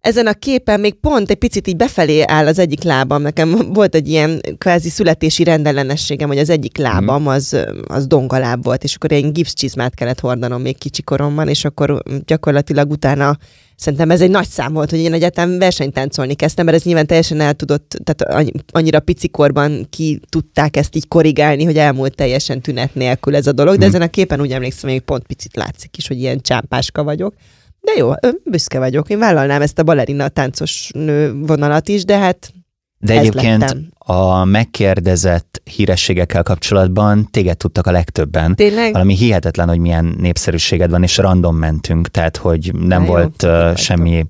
ezen 0.00 0.26
a 0.26 0.32
képen 0.32 0.80
még 0.80 0.94
pont 0.94 1.30
egy 1.30 1.36
picit 1.36 1.66
így 1.68 1.76
befelé 1.76 2.22
áll 2.26 2.46
az 2.46 2.58
egyik 2.58 2.82
lábam. 2.82 3.22
Nekem 3.22 3.72
volt 3.72 3.94
egy 3.94 4.08
ilyen 4.08 4.40
kvázi 4.58 4.88
születési 4.88 5.44
rendellenességem, 5.44 6.28
hogy 6.28 6.38
az 6.38 6.50
egyik 6.50 6.76
lábam 6.76 7.26
az, 7.26 7.56
az 7.86 8.06
dongaláb 8.06 8.64
volt, 8.64 8.84
és 8.84 8.94
akkor 8.94 9.12
egy 9.12 9.32
gipszcsizmát 9.32 9.94
kellett 9.94 10.20
hordanom 10.20 10.62
még 10.62 10.78
kicsi 10.78 11.02
koromban, 11.02 11.48
és 11.48 11.64
akkor 11.64 12.02
gyakorlatilag 12.26 12.90
utána 12.90 13.36
szerintem 13.76 14.10
ez 14.10 14.20
egy 14.20 14.30
nagy 14.30 14.46
szám 14.46 14.72
volt, 14.72 14.90
hogy 14.90 14.98
én 14.98 15.12
egyetem 15.12 15.58
versenytáncolni 15.58 16.34
kezdtem, 16.34 16.64
mert 16.64 16.76
ez 16.76 16.82
nyilván 16.84 17.06
teljesen 17.06 17.40
el 17.40 17.54
tudott, 17.54 17.96
tehát 18.04 18.34
annyi- 18.38 18.64
annyira 18.72 19.00
picikorban 19.00 19.86
ki 19.90 20.20
tudták 20.28 20.76
ezt 20.76 20.96
így 20.96 21.08
korrigálni, 21.08 21.64
hogy 21.64 21.76
elmúlt 21.78 22.14
teljesen 22.14 22.60
tünet 22.60 22.94
nélkül 22.94 23.36
ez 23.36 23.46
a 23.46 23.52
dolog, 23.52 23.72
de 23.72 23.78
Hmm. 23.84 23.88
ezen 23.94 24.02
a 24.06 24.10
képen 24.10 24.40
úgy 24.40 24.52
emlékszem, 24.52 24.90
hogy 24.90 25.00
pont 25.00 25.26
picit 25.26 25.56
látszik 25.56 25.96
is, 25.96 26.08
hogy 26.08 26.18
ilyen 26.18 26.40
csámpáska 26.40 27.02
vagyok. 27.04 27.34
De 27.80 27.92
jó, 27.96 28.12
büszke 28.44 28.78
vagyok. 28.78 29.08
Én 29.10 29.18
vállalnám 29.18 29.62
ezt 29.62 29.78
a 29.78 29.82
balerina 29.82 30.28
táncos 30.28 30.90
nő 30.94 31.34
vonalat 31.34 31.88
is, 31.88 32.04
de 32.04 32.18
hát 32.18 32.52
De 32.98 33.12
ez 33.12 33.18
egyébként 33.18 33.60
lettem. 33.60 33.88
a 33.98 34.44
megkérdezett 34.44 35.60
hírességekkel 35.64 36.42
kapcsolatban 36.42 37.28
téged 37.30 37.56
tudtak 37.56 37.86
a 37.86 37.90
legtöbben. 37.90 38.54
Tényleg? 38.54 38.92
Valami 38.92 39.14
hihetetlen, 39.14 39.68
hogy 39.68 39.78
milyen 39.78 40.14
népszerűséged 40.18 40.90
van, 40.90 41.02
és 41.02 41.16
random 41.16 41.56
mentünk, 41.56 42.08
tehát 42.08 42.36
hogy 42.36 42.70
nem 42.74 43.02
Na 43.02 43.06
jó, 43.06 43.12
volt 43.12 43.42
ö, 43.42 43.72
semmi 43.76 44.24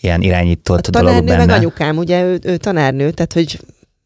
ilyen 0.00 0.20
irányított 0.22 0.86
a 0.86 0.90
dolog 0.90 1.08
tanárnő 1.08 1.28
meg 1.28 1.38
benne. 1.38 1.54
anyukám, 1.54 1.96
ugye 1.96 2.22
ő, 2.24 2.38
ő 2.42 2.56
tanárnő, 2.56 3.10
tehát 3.10 3.32
hogy 3.32 3.60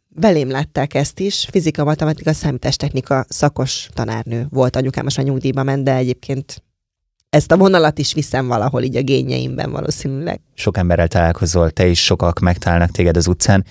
belém 0.09 0.51
látták 0.51 0.95
ezt 0.95 1.21
is. 1.21 1.47
Fizika, 1.51 1.85
matematika, 1.85 2.33
számítástechnika 2.33 3.25
szakos 3.29 3.89
tanárnő 3.95 4.47
volt 4.51 4.77
anyukám, 4.77 5.05
most 5.05 5.17
már 5.17 5.27
nyugdíjba 5.27 5.63
ment, 5.63 5.85
de 5.85 5.95
egyébként 5.95 6.63
ezt 7.31 7.53
a 7.53 7.57
vonalat 7.57 7.99
is 7.99 8.13
viszem 8.13 8.47
valahol 8.47 8.83
így 8.83 8.97
a 8.97 9.03
génjeimben 9.03 9.71
valószínűleg. 9.71 10.41
Sok 10.55 10.77
emberrel 10.77 11.09
találkozol, 11.09 11.71
te 11.71 11.87
is 11.87 12.05
sokak 12.05 12.39
megtalálnak 12.39 12.91
téged 12.91 13.17
az 13.17 13.27
utcán. 13.27 13.65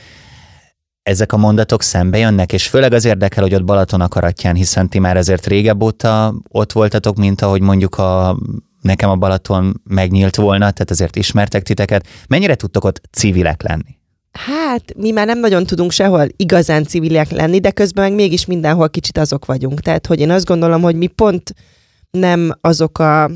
Ezek 1.04 1.32
a 1.32 1.38
mondatok 1.38 1.82
szembe 1.82 2.17
jönnek, 2.17 2.54
és 2.54 2.67
főleg 2.67 2.93
az 2.93 3.06
érdekel, 3.06 3.43
hogy 3.43 3.54
ott 3.54 3.63
Balaton 3.63 4.02
akaratján, 4.02 4.56
hiszen 4.56 4.89
ti 4.89 5.00
már 5.00 5.17
ezért 5.17 5.48
régebb 5.48 5.82
óta 5.82 6.36
ott 6.52 6.72
voltatok, 6.72 7.17
mint 7.17 7.41
ahogy 7.41 7.62
mondjuk 7.62 7.98
a 7.98 8.38
nekem 8.82 9.10
a 9.10 9.15
Balaton 9.15 9.82
megnyílt 9.84 10.36
volna, 10.36 10.72
tehát 10.72 10.91
azért 10.91 11.15
ismertek 11.15 11.63
titeket. 11.63 12.08
Mennyire 12.28 12.56
tudtok 12.56 12.84
ott 12.84 13.02
civilek 13.12 13.62
lenni? 13.62 13.98
Hát, 14.32 14.93
mi 14.98 15.12
már 15.12 15.26
nem 15.26 15.39
nagyon 15.39 15.65
tudunk 15.65 15.91
sehol 15.91 16.28
igazán 16.36 16.84
civilek 16.84 17.30
lenni, 17.32 17.60
de 17.60 17.72
közben 17.72 18.04
meg 18.04 18.13
mégis 18.13 18.46
mindenhol 18.46 18.89
kicsit 18.89 19.17
azok 19.17 19.46
vagyunk. 19.46 19.80
Tehát, 19.80 20.08
hogy 20.08 20.20
én 20.20 20.30
azt 20.30 20.46
gondolom, 20.46 20.82
hogy 20.82 20.96
mi 20.96 21.08
pont 21.08 21.54
nem 22.12 22.52
azok 22.62 23.00
a 23.00 23.30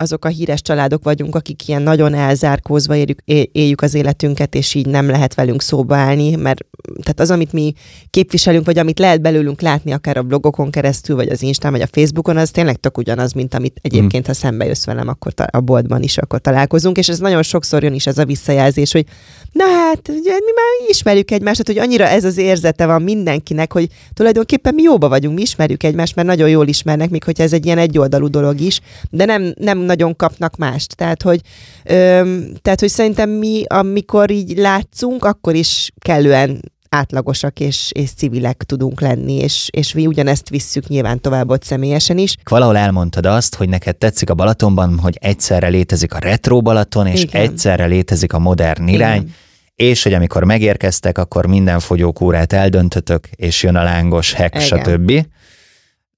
azok 0.00 0.24
a 0.24 0.28
híres 0.28 0.62
családok 0.62 1.04
vagyunk, 1.04 1.34
akik 1.34 1.68
ilyen 1.68 1.82
nagyon 1.82 2.14
elzárkózva 2.14 2.94
éljük, 2.96 3.20
éljük 3.52 3.80
az 3.80 3.94
életünket, 3.94 4.54
és 4.54 4.74
így 4.74 4.86
nem 4.86 5.08
lehet 5.08 5.34
velünk 5.34 5.62
szóba 5.62 5.96
állni, 5.96 6.34
mert 6.34 6.60
tehát 7.00 7.20
az, 7.20 7.30
amit 7.30 7.52
mi 7.52 7.72
képviselünk, 8.10 8.66
vagy 8.66 8.78
amit 8.78 8.98
lehet 8.98 9.20
belőlünk 9.20 9.60
látni, 9.60 9.92
akár 9.92 10.16
a 10.16 10.22
blogokon 10.22 10.70
keresztül, 10.70 11.16
vagy 11.16 11.28
az 11.28 11.42
Instán, 11.42 11.72
vagy 11.72 11.80
a 11.80 11.86
Facebookon, 11.90 12.36
az 12.36 12.50
tényleg 12.50 12.76
tök 12.76 12.98
ugyanaz, 12.98 13.32
mint 13.32 13.54
amit 13.54 13.78
egyébként, 13.82 14.26
ha 14.26 14.32
szembe 14.32 14.64
jössz 14.64 14.84
velem, 14.84 15.08
akkor 15.08 15.32
a 15.50 15.60
boltban 15.60 16.02
is 16.02 16.18
akkor 16.18 16.38
találkozunk, 16.38 16.98
és 16.98 17.08
ez 17.08 17.18
nagyon 17.18 17.42
sokszor 17.42 17.82
jön 17.82 17.94
is 17.94 18.06
ez 18.06 18.18
a 18.18 18.24
visszajelzés, 18.24 18.92
hogy 18.92 19.06
na 19.52 19.64
hát, 19.64 20.08
ugye, 20.08 20.32
mi 20.32 20.52
már 20.54 20.88
ismerjük 20.88 21.30
egymást, 21.30 21.64
tehát, 21.64 21.80
hogy 21.80 21.90
annyira 21.90 22.06
ez 22.06 22.24
az 22.24 22.36
érzete 22.36 22.86
van 22.86 23.02
mindenkinek, 23.02 23.72
hogy 23.72 23.88
tulajdonképpen 24.14 24.74
mi 24.74 24.82
jóba 24.82 25.08
vagyunk, 25.08 25.36
mi 25.36 25.42
ismerjük 25.42 25.82
egymást, 25.82 26.14
mert 26.14 26.28
nagyon 26.28 26.48
jól 26.48 26.68
ismernek, 26.68 27.10
még 27.10 27.24
hogyha 27.24 27.42
ez 27.42 27.52
egy 27.52 27.66
ilyen 27.66 27.78
egyoldalú 27.78 28.28
dolog 28.28 28.60
is, 28.60 28.80
de 29.10 29.24
nem, 29.24 29.54
nem 29.58 29.78
nagyon 29.88 30.16
kapnak 30.16 30.56
mást. 30.56 30.96
Tehát 30.96 31.22
hogy, 31.22 31.40
öm, 31.84 32.52
tehát, 32.62 32.80
hogy 32.80 32.88
szerintem 32.88 33.30
mi, 33.30 33.62
amikor 33.66 34.30
így 34.30 34.56
látszunk, 34.56 35.24
akkor 35.24 35.54
is 35.54 35.90
kellően 35.98 36.60
átlagosak 36.88 37.60
és, 37.60 37.90
és 37.94 38.10
civilek 38.12 38.62
tudunk 38.62 39.00
lenni, 39.00 39.34
és, 39.34 39.68
és 39.70 39.92
mi 39.92 40.06
ugyanezt 40.06 40.48
visszük 40.48 40.86
nyilván 40.88 41.20
tovább 41.20 41.50
ott 41.50 41.62
személyesen 41.62 42.18
is. 42.18 42.34
Valahol 42.50 42.76
elmondtad 42.76 43.26
azt, 43.26 43.54
hogy 43.54 43.68
neked 43.68 43.96
tetszik 43.96 44.30
a 44.30 44.34
Balatonban, 44.34 44.98
hogy 44.98 45.16
egyszerre 45.20 45.68
létezik 45.68 46.14
a 46.14 46.18
retro 46.18 46.60
Balaton, 46.60 47.06
és 47.06 47.22
Igen. 47.22 47.42
egyszerre 47.42 47.86
létezik 47.86 48.32
a 48.32 48.38
modern 48.38 48.88
irány, 48.88 49.20
Igen. 49.20 49.34
és 49.74 50.02
hogy 50.02 50.12
amikor 50.12 50.44
megérkeztek, 50.44 51.18
akkor 51.18 51.46
minden 51.46 51.80
fogyókúrát 51.80 52.52
eldöntötök, 52.52 53.28
és 53.36 53.62
jön 53.62 53.76
a 53.76 53.82
lángos 53.82 54.32
hek, 54.32 54.54
Igen. 54.54 54.66
stb. 54.66 55.26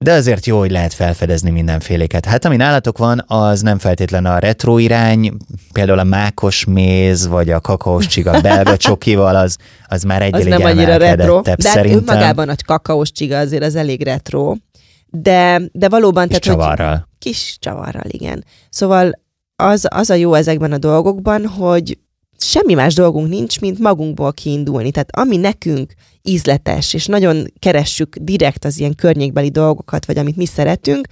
De 0.03 0.11
azért 0.13 0.45
jó, 0.45 0.57
hogy 0.59 0.71
lehet 0.71 0.93
felfedezni 0.93 1.49
mindenféléket. 1.49 2.25
Hát 2.25 2.45
ami 2.45 2.55
nálatok 2.55 2.97
van, 2.97 3.23
az 3.27 3.61
nem 3.61 3.77
feltétlen 3.77 4.25
a 4.25 4.37
retro 4.39 4.77
irány, 4.77 5.31
például 5.71 5.99
a 5.99 6.03
mákos 6.03 6.65
méz, 6.65 7.27
vagy 7.27 7.49
a 7.49 7.59
kakaós 7.59 8.07
csiga 8.07 8.41
belga 8.41 8.77
csokival, 8.87 9.35
az, 9.35 9.57
az 9.87 10.03
már 10.03 10.21
Az 10.21 10.39
egyel 10.39 10.57
nem 10.57 10.67
annyira 10.67 10.97
retro, 10.97 11.41
de 11.41 11.49
hát 11.49 11.61
szerintem. 11.61 11.99
önmagában 12.15 12.49
a 12.49 12.55
kakaós 12.65 13.11
csiga 13.11 13.37
azért 13.37 13.63
az 13.63 13.75
elég 13.75 14.03
retro. 14.03 14.55
De, 15.09 15.61
de 15.71 15.89
valóban... 15.89 16.27
Kis 16.27 16.37
tehát, 16.39 16.59
hogy- 16.59 16.67
csavarral. 16.75 17.07
Kis 17.19 17.57
csavarral, 17.59 18.05
igen. 18.07 18.45
Szóval 18.69 19.11
az, 19.55 19.87
az 19.89 20.09
a 20.09 20.13
jó 20.13 20.33
ezekben 20.33 20.71
a 20.71 20.77
dolgokban, 20.77 21.45
hogy 21.45 21.97
semmi 22.37 22.73
más 22.73 22.93
dolgunk 22.93 23.29
nincs, 23.29 23.59
mint 23.59 23.79
magunkból 23.79 24.33
kiindulni. 24.33 24.91
Tehát 24.91 25.09
ami 25.15 25.37
nekünk 25.37 25.93
ízletes, 26.23 26.93
és 26.93 27.05
nagyon 27.05 27.45
keressük 27.59 28.15
direkt 28.15 28.65
az 28.65 28.79
ilyen 28.79 28.95
környékbeli 28.95 29.49
dolgokat, 29.49 30.05
vagy 30.05 30.17
amit 30.17 30.35
mi 30.35 30.45
szeretünk, 30.45 31.07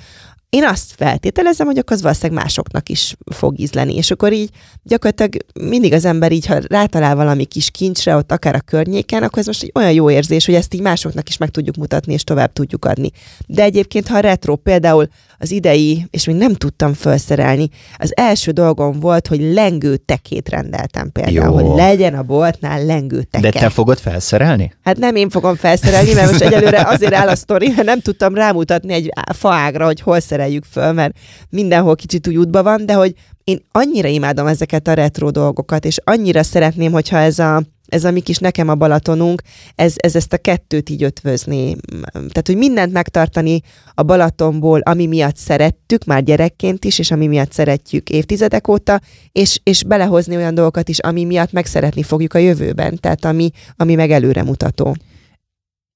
én 0.49 0.63
azt 0.63 0.93
feltételezem, 0.95 1.65
hogy 1.65 1.77
akkor 1.77 1.95
az 1.95 2.01
valószínűleg 2.01 2.43
másoknak 2.43 2.89
is 2.89 3.15
fog 3.31 3.59
ízleni. 3.59 3.95
És 3.95 4.11
akkor 4.11 4.33
így 4.33 4.49
gyakorlatilag 4.83 5.35
mindig 5.53 5.93
az 5.93 6.05
ember 6.05 6.31
így, 6.31 6.45
ha 6.45 6.59
rátalál 6.67 7.15
valami 7.15 7.45
kis 7.45 7.71
kincsre, 7.71 8.15
ott 8.15 8.31
akár 8.31 8.55
a 8.55 8.59
környéken, 8.59 9.23
akkor 9.23 9.39
ez 9.39 9.45
most 9.45 9.63
egy 9.63 9.71
olyan 9.75 9.91
jó 9.91 10.09
érzés, 10.09 10.45
hogy 10.45 10.55
ezt 10.55 10.73
így 10.73 10.81
másoknak 10.81 11.29
is 11.29 11.37
meg 11.37 11.49
tudjuk 11.49 11.75
mutatni, 11.75 12.13
és 12.13 12.23
tovább 12.23 12.53
tudjuk 12.53 12.85
adni. 12.85 13.09
De 13.45 13.63
egyébként, 13.63 14.07
ha 14.07 14.17
a 14.17 14.19
retro 14.19 14.55
például 14.55 15.07
az 15.37 15.51
idei, 15.51 16.07
és 16.09 16.25
még 16.25 16.35
nem 16.35 16.53
tudtam 16.53 16.93
felszerelni, 16.93 17.69
az 17.97 18.11
első 18.15 18.51
dolgom 18.51 18.99
volt, 18.99 19.27
hogy 19.27 19.53
lengő 19.53 19.97
tekét 19.97 20.49
rendeltem 20.49 21.11
például, 21.11 21.59
Jó. 21.61 21.67
hogy 21.67 21.77
legyen 21.77 22.13
a 22.13 22.23
boltnál 22.23 22.85
lengő 22.85 23.23
teke. 23.23 23.49
De 23.49 23.59
te 23.59 23.69
fogod 23.69 23.99
felszerelni? 23.99 24.73
Hát 24.83 24.97
nem 24.97 25.15
én 25.15 25.29
fogom 25.29 25.55
felszerelni, 25.55 26.13
mert 26.13 26.31
most 26.31 26.41
egyelőre 26.41 26.81
azért 26.81 27.13
áll 27.13 27.27
a 27.27 27.35
sztori, 27.35 27.67
mert 27.67 27.83
nem 27.87 27.99
tudtam 27.99 28.35
rámutatni 28.35 28.93
egy 28.93 29.09
faágra, 29.33 29.85
hogy 29.85 30.01
hol 30.01 30.19
szereljük 30.39 30.63
föl, 30.63 30.91
mert 30.91 31.17
mindenhol 31.49 31.95
kicsit 31.95 32.27
úgy 32.27 32.37
útban 32.37 32.63
van, 32.63 32.85
de 32.85 32.93
hogy 32.93 33.13
én 33.43 33.59
annyira 33.71 34.07
imádom 34.07 34.47
ezeket 34.47 34.87
a 34.87 34.93
retro 34.93 35.31
dolgokat, 35.31 35.85
és 35.85 35.97
annyira 36.03 36.43
szeretném, 36.43 36.91
hogyha 36.91 37.17
ez 37.17 37.39
a 37.39 37.63
ez 37.89 38.03
a 38.03 38.11
mi 38.11 38.19
kis 38.19 38.37
nekem 38.37 38.69
a 38.69 38.75
Balatonunk, 38.75 39.41
ez, 39.75 39.93
ez 39.95 40.15
ezt 40.15 40.33
a 40.33 40.37
kettőt 40.37 40.89
így 40.89 41.03
ötvözni. 41.03 41.75
Tehát, 42.11 42.43
hogy 42.45 42.57
mindent 42.57 42.91
megtartani 42.91 43.61
a 43.93 44.03
Balatonból, 44.03 44.79
ami 44.79 45.05
miatt 45.05 45.37
szerettük, 45.37 46.05
már 46.05 46.23
gyerekként 46.23 46.85
is, 46.85 46.99
és 46.99 47.11
ami 47.11 47.27
miatt 47.27 47.51
szeretjük 47.51 48.09
évtizedek 48.09 48.67
óta, 48.67 48.99
és, 49.31 49.59
és 49.63 49.83
belehozni 49.83 50.35
olyan 50.35 50.53
dolgokat 50.53 50.89
is, 50.89 50.99
ami 50.99 51.23
miatt 51.23 51.51
meg 51.51 51.65
szeretni 51.65 52.03
fogjuk 52.03 52.33
a 52.33 52.37
jövőben, 52.37 52.97
tehát 52.99 53.25
ami, 53.25 53.51
ami 53.75 53.95
meg 53.95 54.11
előremutató. 54.11 54.95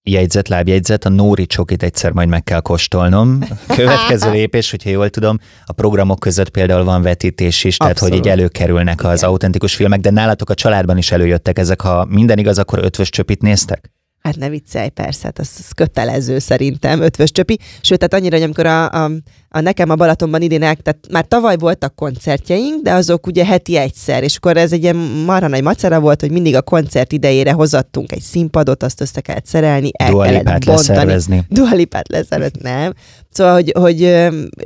Jegyzet, 0.05 0.47
lábjegyzet, 0.47 1.05
a 1.05 1.09
Nóri 1.09 1.45
csokit 1.45 1.83
egyszer 1.83 2.11
majd 2.11 2.27
meg 2.27 2.43
kell 2.43 2.59
kóstolnom. 2.59 3.39
Következő 3.75 4.31
lépés, 4.31 4.71
hogyha 4.71 4.89
jól 4.89 5.09
tudom, 5.09 5.39
a 5.65 5.73
programok 5.73 6.19
között 6.19 6.49
például 6.49 6.83
van 6.83 7.01
vetítés 7.01 7.63
is, 7.63 7.77
tehát 7.77 7.93
Abszolút. 7.93 8.13
hogy 8.13 8.25
így 8.25 8.31
előkerülnek 8.31 9.03
az 9.03 9.23
autentikus 9.23 9.75
filmek, 9.75 9.99
de 9.99 10.09
nálatok 10.09 10.49
a 10.49 10.53
családban 10.53 10.97
is 10.97 11.11
előjöttek 11.11 11.59
ezek, 11.59 11.81
ha 11.81 12.05
minden 12.05 12.37
igaz, 12.37 12.57
akkor 12.57 12.79
ötvös 12.83 13.09
csöpit 13.09 13.41
néztek? 13.41 13.91
Hát 14.19 14.35
ne 14.35 14.49
viccelj, 14.49 14.89
persze, 14.89 15.23
hát 15.23 15.39
az, 15.39 15.49
az 15.57 15.71
kötelező 15.71 16.39
szerintem, 16.39 17.01
ötvös 17.01 17.31
csöpi. 17.31 17.59
Sőt, 17.81 17.97
tehát 17.97 18.13
annyira, 18.13 18.35
hogy 18.35 18.43
amikor 18.43 18.65
a, 18.65 19.03
a, 19.03 19.11
a 19.55 19.59
nekem 19.59 19.89
a 19.89 19.95
Balatonban 19.95 20.41
idén 20.41 20.63
el, 20.63 20.75
tehát 20.75 20.99
már 21.11 21.25
tavaly 21.27 21.57
voltak 21.57 21.95
koncertjeink, 21.95 22.81
de 22.83 22.93
azok 22.93 23.27
ugye 23.27 23.45
heti 23.45 23.77
egyszer, 23.77 24.23
és 24.23 24.35
akkor 24.35 24.57
ez 24.57 24.71
egy 24.71 24.81
ilyen 24.83 24.95
marha 25.25 25.47
nagy 25.47 25.63
macera 25.63 25.99
volt, 25.99 26.19
hogy 26.21 26.31
mindig 26.31 26.55
a 26.55 26.61
koncert 26.61 27.11
idejére 27.11 27.51
hozattunk 27.51 28.11
egy 28.11 28.21
színpadot, 28.21 28.83
azt 28.83 29.01
össze 29.01 29.21
kellett 29.21 29.45
szerelni, 29.45 29.89
el 29.97 30.11
Dua 30.11 30.23
kellett 30.23 30.37
Lipát 30.43 30.65
bontani. 30.65 30.87
leszervezni. 30.87 31.43
Dua 31.49 31.73
Lipát 31.73 32.07
leszervezni, 32.07 32.59
nem. 32.61 32.93
Szóval, 33.31 33.53
hogy, 33.53 33.71
hogy 33.79 34.01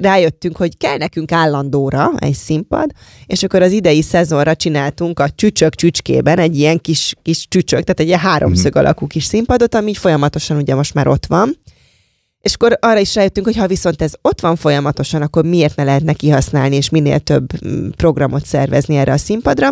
rájöttünk, 0.02 0.58
hogy 0.58 0.78
kell 0.78 0.98
nekünk 0.98 1.32
állandóra 1.32 2.12
egy 2.18 2.34
színpad, 2.34 2.92
és 3.26 3.44
akkor 3.44 3.62
az 3.62 3.72
idei 3.72 4.02
szezonra 4.02 4.56
csináltunk 4.56 5.20
a 5.20 5.30
csücsök 5.36 5.76
csücskében 5.76 6.40
egy 6.40 6.58
ilyen 6.58 6.80
kis, 6.80 7.14
kis 7.22 7.48
csücsök, 7.48 7.80
tehát 7.84 8.00
egy 8.00 8.08
ilyen 8.08 8.20
háromszög 8.20 8.74
Mhm. 8.76 8.84
alakú 8.86 9.08
kis 9.08 9.24
színpadot, 9.24 9.76
ami 9.76 9.94
folyamatosan 9.94 10.58
ugye 10.58 10.76
most 10.76 10.94
már 10.94 11.08
ott 11.08 11.26
van. 11.26 11.58
És 12.48 12.54
akkor 12.54 12.78
arra 12.82 13.00
is 13.00 13.16
rájöttünk, 13.16 13.46
hogy 13.46 13.56
ha 13.56 13.68
viszont 13.68 14.02
ez 14.02 14.14
ott 14.22 14.42
van 14.42 14.56
folyamatosan, 14.56 15.22
akkor 15.22 15.46
miért 15.46 15.76
ne 15.76 15.84
lehetne 15.84 16.14
kihasználni, 16.14 16.76
és 16.76 16.90
minél 16.90 17.20
több 17.20 17.68
mm, 17.68 17.90
programot 17.90 18.46
szervezni 18.46 18.96
erre 18.96 19.12
a 19.12 19.18
színpadra. 19.18 19.70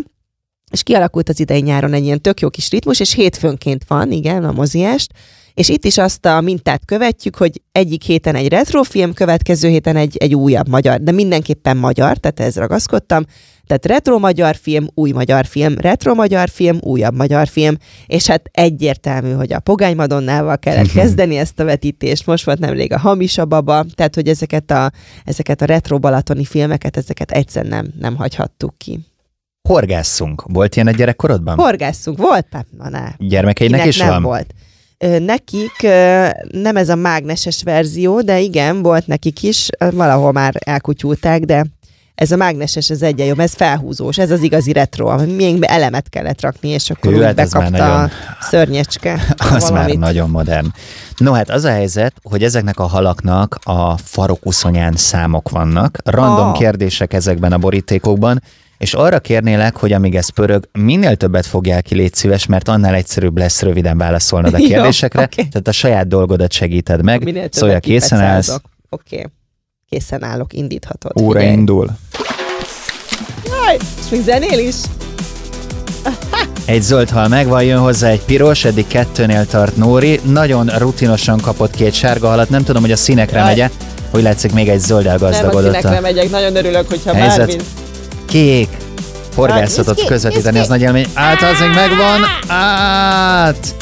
És 0.72 0.84
kialakult 0.84 1.30
az 1.30 1.40
idei 1.40 1.62
nyáron 1.62 1.94
egy 1.94 2.04
ilyen 2.04 2.22
tök 2.22 2.40
jó 2.40 2.50
kis 2.50 2.70
ritmus, 2.70 3.00
és 3.00 3.14
hétfőnként 3.14 3.84
van, 3.88 4.12
igen, 4.12 4.44
a 4.44 4.52
moziást, 4.52 5.12
és 5.54 5.70
itt 5.70 5.86
is 5.86 5.98
azt 5.98 6.26
a 6.26 6.42
mintát 6.42 6.86
követjük, 6.86 7.36
hogy 7.36 7.62
egyik 7.72 8.04
héten 8.04 8.36
egy 8.36 8.48
retrofilm, 8.48 9.14
következő 9.14 9.68
héten 9.68 9.96
egy, 9.96 10.18
egy 10.18 10.36
újabb 10.36 10.68
magyar, 10.68 11.02
de 11.02 11.12
mindenképpen 11.12 11.78
magyar, 11.78 12.18
tehát 12.18 12.40
ez 12.40 12.56
ragaszkodtam. 12.56 13.26
Tehát 13.68 13.86
retro 13.86 14.20
magyar 14.20 14.56
film, 14.56 14.88
új 14.94 15.12
magyar 15.12 15.46
film, 15.46 15.78
retro 15.78 16.14
magyar 16.14 16.50
film, 16.50 16.78
újabb 16.82 17.16
magyar 17.16 17.48
film, 17.48 17.78
és 18.06 18.28
hát 18.28 18.50
egyértelmű, 18.52 19.32
hogy 19.32 19.54
a 19.54 19.60
Pogány 19.60 19.96
Madonnával 19.96 20.58
kellett 20.58 20.92
kezdeni 20.92 21.38
ezt 21.38 21.60
a 21.60 21.64
vetítést, 21.64 22.26
most 22.26 22.46
volt 22.46 22.60
nemrég 22.60 22.94
a 22.94 23.00
Hamis 23.00 23.38
a 23.38 23.46
baba, 23.46 23.86
tehát 23.96 24.16
hogy 24.16 24.28
ezeket 24.28 24.72
a, 24.72 24.92
ezeket 25.24 25.62
a 25.62 25.66
retro 25.66 26.00
balatoni 26.00 26.46
filmeket, 26.46 26.98
ezeket 26.98 27.32
egyszer 27.32 27.66
nem, 27.66 27.94
nem 28.00 28.16
hagyhattuk 28.16 28.78
ki. 28.78 29.00
Horgásszunk. 29.70 30.44
Volt 30.48 30.76
ilyen 30.76 30.88
a 30.88 30.92
gyerekkorodban? 30.92 31.58
Horgásszunk, 31.58 32.18
volt? 32.18 32.48
Hát, 32.52 32.66
na 32.78 32.90
ne. 32.90 33.08
Gyermekeidnek 33.18 33.80
Kinek 33.80 33.94
is 33.96 34.00
nem 34.00 34.10
van? 34.10 34.22
volt. 34.22 34.54
Nekik 35.20 35.82
nem 36.52 36.76
ez 36.76 36.90
a 36.90 36.96
mágneses 36.96 37.64
verzió, 37.64 38.22
de 38.22 38.40
igen, 38.40 38.82
volt 38.82 39.08
nekik 39.08 39.44
is, 39.44 39.70
valahol 39.78 40.32
már 40.32 40.54
elkutyulták, 40.66 41.42
de 41.44 41.66
ez 42.16 42.32
a 42.32 42.36
mágneses, 42.36 42.90
ez 42.90 43.02
egyen 43.02 43.28
jobb, 43.28 43.40
ez 43.40 43.54
felhúzós, 43.54 44.18
ez 44.18 44.32
az 44.32 44.42
igazi 44.42 44.72
retro, 44.72 45.26
miénkbe 45.26 45.68
elemet 45.68 46.10
kellett 46.10 46.42
rakni, 46.42 46.70
és 46.70 46.90
akkor 46.90 47.12
Hű, 47.12 47.18
úgy 47.18 47.24
hát 47.24 47.36
már 47.36 47.46
bekapta 47.46 47.70
nagyon- 47.70 48.04
a 48.04 48.10
szörnyecske. 48.40 49.14
Az 49.38 49.50
már 49.52 49.72
valamit. 49.72 50.00
nagyon 50.00 50.30
modern. 50.30 50.68
No 51.18 51.32
hát 51.32 51.50
az 51.50 51.64
a 51.64 51.70
helyzet, 51.70 52.14
hogy 52.24 52.44
ezeknek 52.44 52.80
a 52.80 52.86
halaknak 52.86 53.58
a 53.64 53.98
farokuszonyán 53.98 54.94
számok 54.96 55.50
vannak, 55.50 55.98
random 56.04 56.48
Ah. 56.48 56.58
kérdések 56.58 57.14
ezekben 57.14 57.52
a 57.54 57.58
borítékokban, 57.58 58.42
és 58.78 58.94
arra 58.94 59.20
kérnélek, 59.20 59.76
hogy 59.78 59.94
amíg 59.94 60.16
ez 60.16 60.30
pörög, 60.30 60.70
minél 60.72 61.16
többet 61.16 61.46
fogjál 61.46 61.82
ki, 61.82 61.96
légy 61.96 62.14
szíves, 62.14 62.46
mert 62.46 62.68
annál 62.68 62.94
egyszerűbb 62.94 63.38
lesz 63.38 63.62
röviden 63.62 63.98
válaszolnod 63.98 64.54
a 64.54 64.58
Jó, 64.62 64.68
kérdésekre, 64.68 65.22
oké. 65.24 65.36
tehát 65.44 65.68
a 65.68 65.72
saját 65.72 66.08
dolgodat 66.08 66.52
segíted 66.52 67.04
meg. 67.04 67.24
Minél 67.24 67.48
Szóval 67.52 67.80
készen 67.80 68.20
állsz. 68.20 68.50
Oké. 68.90 69.16
Okay. 69.16 69.26
Készen 69.96 70.24
állok, 70.24 70.54
indíthatod. 70.54 71.12
óra 71.22 71.40
figyelj. 71.40 71.58
indul. 71.58 71.90
Jaj, 73.46 73.76
és 73.76 74.10
még 74.12 74.24
zenél 74.24 74.60
is? 74.60 74.76
Egy 76.66 76.82
zöld 76.82 77.10
hal 77.10 77.28
megvan, 77.28 77.64
jön 77.64 77.80
hozzá 77.80 78.08
egy 78.10 78.22
piros, 78.22 78.66
eddig 78.66 78.88
kettőnél 78.88 79.46
tart 79.46 79.78
Nóri, 79.78 80.20
nagyon 80.24 80.68
rutinosan 80.78 81.40
kapott 81.40 81.76
két 81.76 81.94
sárga 81.94 82.28
halat, 82.28 82.50
nem 82.50 82.64
tudom, 82.64 82.82
hogy 82.82 82.92
a 82.92 82.96
színekre 82.96 83.38
Jaj. 83.38 83.48
megye, 83.48 83.70
hogy 84.12 84.22
látszik 84.22 84.52
még 84.54 84.70
egy 84.70 84.80
zöld 84.80 85.06
Nem, 85.06 85.24
a 85.24 85.32
színekre 85.62 86.00
megyek, 86.00 86.30
nagyon 86.30 86.56
örülök, 86.56 86.90
hogyha 86.90 87.14
Helyzet. 87.14 87.48
bármi... 87.48 87.64
Kék, 88.26 88.70
horgászatot 89.36 89.96
ki, 89.96 90.06
közvetíteni, 90.06 90.60
az 90.60 90.68
nagy 90.68 90.82
élmény. 90.82 91.08
Át, 91.14 91.42
az 91.42 91.60
még 91.60 91.70
megvan, 91.76 92.22
át! 92.48 93.76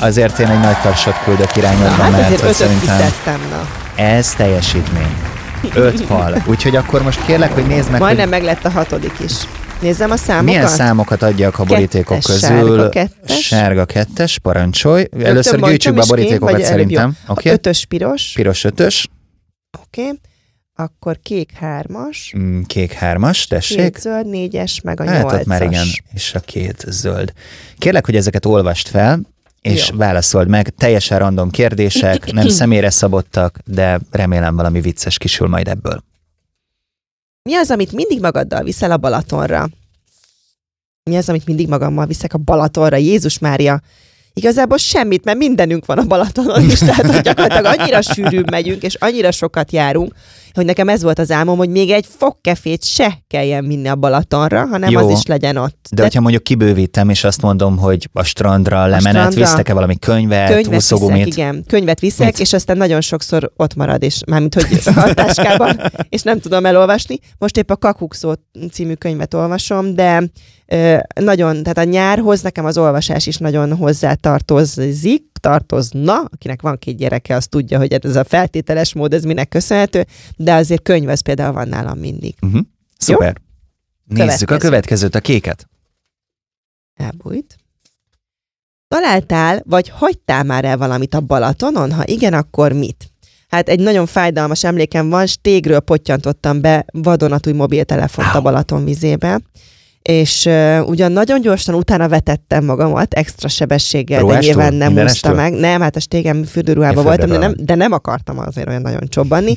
Azért 0.00 0.38
én 0.38 0.46
egy 0.46 0.60
nagy 0.60 0.80
tapsot 0.82 1.14
küldök 1.24 1.54
Na, 1.54 1.60
irányodban, 1.60 1.90
hát 1.90 2.10
mert 2.10 2.42
azért 2.42 2.52
szerintem 2.54 3.40
na. 3.50 4.02
ez 4.02 4.34
teljesítmény. 4.34 5.29
Öt 5.74 6.04
hal. 6.04 6.42
Úgyhogy 6.46 6.76
akkor 6.76 7.02
most 7.02 7.24
kérlek, 7.24 7.52
hogy 7.52 7.66
nézd 7.66 7.90
meg, 7.90 8.00
Majdnem 8.00 8.28
hogy 8.28 8.38
meg 8.38 8.42
lett 8.48 8.64
a 8.64 8.70
hatodik 8.70 9.12
is. 9.24 9.32
Nézzem 9.80 10.10
a 10.10 10.16
számokat. 10.16 10.44
milyen 10.44 10.66
számokat 10.68 11.22
adjak 11.22 11.58
a 11.58 11.64
borítékok 11.64 12.18
Kettes, 12.18 12.40
közül. 12.40 12.48
sárga 12.48 12.88
kettes. 12.88 13.46
Sárga 13.46 13.84
kettes, 13.84 14.38
parancsolj. 14.38 15.04
Először 15.22 15.58
mondjam 15.58 15.70
gyűjtsük 15.70 15.94
be 15.94 16.00
a 16.00 16.02
ki, 16.02 16.08
borítékokat 16.08 16.54
előbb 16.54 16.66
szerintem. 16.66 17.16
Oké? 17.26 17.50
Ötös 17.50 17.84
piros, 17.84 18.32
Piros 18.34 18.64
ötös, 18.64 19.08
oké. 19.82 20.02
Okay. 20.02 20.18
Akkor 20.74 21.18
kék 21.22 21.52
hármas, 21.52 22.32
mm, 22.38 22.60
kék 22.62 22.92
hármas, 22.92 23.46
tessék. 23.46 23.76
két 23.76 23.98
zöld, 24.00 24.26
négyes, 24.28 24.80
meg 24.80 25.00
a 25.00 25.04
Hát 25.04 25.22
nyolcas. 25.22 25.44
már 25.44 25.62
igen, 25.62 25.86
és 26.14 26.34
a 26.34 26.40
két 26.40 26.84
zöld. 26.88 27.32
Kérlek, 27.78 28.06
hogy 28.06 28.16
ezeket 28.16 28.46
olvast 28.46 28.88
fel, 28.88 29.20
és 29.60 29.88
Jó. 29.88 29.96
válaszold 29.96 30.48
meg. 30.48 30.68
Teljesen 30.68 31.18
random 31.18 31.50
kérdések, 31.50 32.32
nem 32.32 32.48
személyre 32.58 32.90
szabottak, 32.90 33.58
de 33.64 34.00
remélem 34.10 34.56
valami 34.56 34.80
vicces 34.80 35.18
kisül 35.18 35.48
majd 35.48 35.68
ebből. 35.68 36.02
Mi 37.42 37.54
az, 37.54 37.70
amit 37.70 37.92
mindig 37.92 38.20
magaddal 38.20 38.62
viszel 38.62 38.90
a 38.90 38.96
Balatonra? 38.96 39.68
Mi 41.02 41.16
az, 41.16 41.28
amit 41.28 41.46
mindig 41.46 41.68
magammal 41.68 42.06
viszek 42.06 42.34
a 42.34 42.38
Balatonra? 42.38 42.96
Jézus 42.96 43.38
Mária! 43.38 43.82
Igazából 44.34 44.78
semmit, 44.78 45.24
mert 45.24 45.38
mindenünk 45.38 45.86
van 45.86 45.98
a 45.98 46.04
Balatonon 46.04 46.64
is, 46.64 46.78
tehát 46.78 47.06
hogy 47.06 47.20
gyakorlatilag 47.20 47.78
annyira 47.78 48.00
sűrűn 48.02 48.44
megyünk, 48.50 48.82
és 48.82 48.94
annyira 48.94 49.30
sokat 49.30 49.72
járunk, 49.72 50.14
hogy 50.54 50.64
nekem 50.64 50.88
ez 50.88 51.02
volt 51.02 51.18
az 51.18 51.30
álmom, 51.30 51.58
hogy 51.58 51.68
még 51.68 51.90
egy 51.90 52.06
fogkefét 52.18 52.84
se 52.84 53.18
kelljen 53.26 53.66
vinni 53.66 53.88
a 53.88 53.96
Balatonra, 53.96 54.66
hanem 54.66 54.90
Jó. 54.90 55.08
az 55.08 55.18
is 55.18 55.26
legyen 55.26 55.56
ott. 55.56 55.86
De, 55.90 55.96
de 55.96 56.02
hogyha 56.02 56.20
mondjuk 56.20 56.42
kibővítem, 56.42 57.08
és 57.08 57.24
azt 57.24 57.42
mondom, 57.42 57.78
hogy 57.78 58.08
a 58.12 58.22
strandra 58.22 58.86
lemenet, 58.86 59.12
strandra? 59.12 59.40
visztek-e 59.40 59.72
valami 59.72 59.98
könyvet, 59.98 60.48
könyvet 60.48 60.64
viszek, 60.64 60.96
úszógumit? 60.96 61.26
igen, 61.26 61.64
könyvet 61.66 62.00
viszek, 62.00 62.26
Mit? 62.26 62.38
és 62.38 62.52
aztán 62.52 62.76
nagyon 62.76 63.00
sokszor 63.00 63.52
ott 63.56 63.74
marad, 63.74 64.02
és 64.02 64.20
mármint, 64.26 64.54
hogy 64.54 64.80
a 64.84 65.14
táskában, 65.14 65.80
és 66.08 66.22
nem 66.22 66.40
tudom 66.40 66.66
elolvasni. 66.66 67.18
Most 67.38 67.56
épp 67.56 67.70
a 67.70 67.76
Kakukszó 67.76 68.34
című 68.72 68.94
könyvet 68.94 69.34
olvasom, 69.34 69.94
de 69.94 70.22
nagyon, 71.14 71.62
tehát 71.62 71.78
a 71.78 71.84
nyárhoz 71.84 72.40
nekem 72.40 72.64
az 72.64 72.78
olvasás 72.78 73.26
is 73.26 73.36
nagyon 73.36 73.76
hozzá 73.76 74.14
tartozik, 74.14 75.24
tartozna, 75.40 76.14
akinek 76.14 76.62
van 76.62 76.78
két 76.78 76.96
gyereke, 76.96 77.34
az 77.34 77.46
tudja, 77.46 77.78
hogy 77.78 77.92
ez 77.92 78.16
a 78.16 78.24
feltételes 78.24 78.94
mód, 78.94 79.14
ez 79.14 79.24
minek 79.24 79.48
köszönhető, 79.48 80.06
de 80.36 80.54
azért 80.54 80.82
könyv 80.82 81.08
az 81.08 81.20
például 81.20 81.52
van 81.52 81.68
nálam 81.68 81.98
mindig. 81.98 82.34
Uh-huh. 82.40 82.60
Szuper. 82.98 83.36
Nézzük 84.04 84.26
a 84.26 84.34
Következő. 84.34 84.58
következőt, 84.58 85.14
a 85.14 85.20
kéket. 85.20 85.68
Elbújt. 86.94 87.56
Találtál, 88.88 89.62
vagy 89.66 89.88
hagytál 89.88 90.42
már 90.42 90.64
el 90.64 90.76
valamit 90.76 91.14
a 91.14 91.20
Balatonon? 91.20 91.92
Ha 91.92 92.02
igen, 92.06 92.32
akkor 92.32 92.72
mit? 92.72 93.10
Hát 93.48 93.68
egy 93.68 93.80
nagyon 93.80 94.06
fájdalmas 94.06 94.64
emlékem 94.64 95.08
van, 95.08 95.26
stégről 95.26 95.80
pottyantottam 95.80 96.60
be 96.60 96.84
vadonatúj 96.92 97.52
mobiltelefont 97.52 98.34
a 98.34 98.40
Balaton 98.40 98.84
vizébe, 98.84 99.40
és 100.10 100.44
uh, 100.44 100.88
ugyan 100.88 101.12
nagyon 101.12 101.40
gyorsan 101.40 101.74
utána 101.74 102.08
vetettem 102.08 102.64
magamat 102.64 103.14
extra 103.14 103.48
sebességgel, 103.48 104.18
de 104.18 104.24
Ruhástól? 104.24 104.54
nyilván 104.54 104.74
nem 104.74 105.04
úszta 105.04 105.34
meg. 105.34 105.52
Nem, 105.52 105.80
hát 105.80 105.96
a 105.96 106.00
stégem 106.00 106.44
fürdőruhában 106.44 107.04
voltam, 107.04 107.28
de 107.28 107.38
nem, 107.38 107.54
de 107.56 107.74
nem 107.74 107.92
akartam 107.92 108.38
azért 108.38 108.68
olyan 108.68 108.82
nagyon 108.82 109.08
csobbanni. 109.08 109.56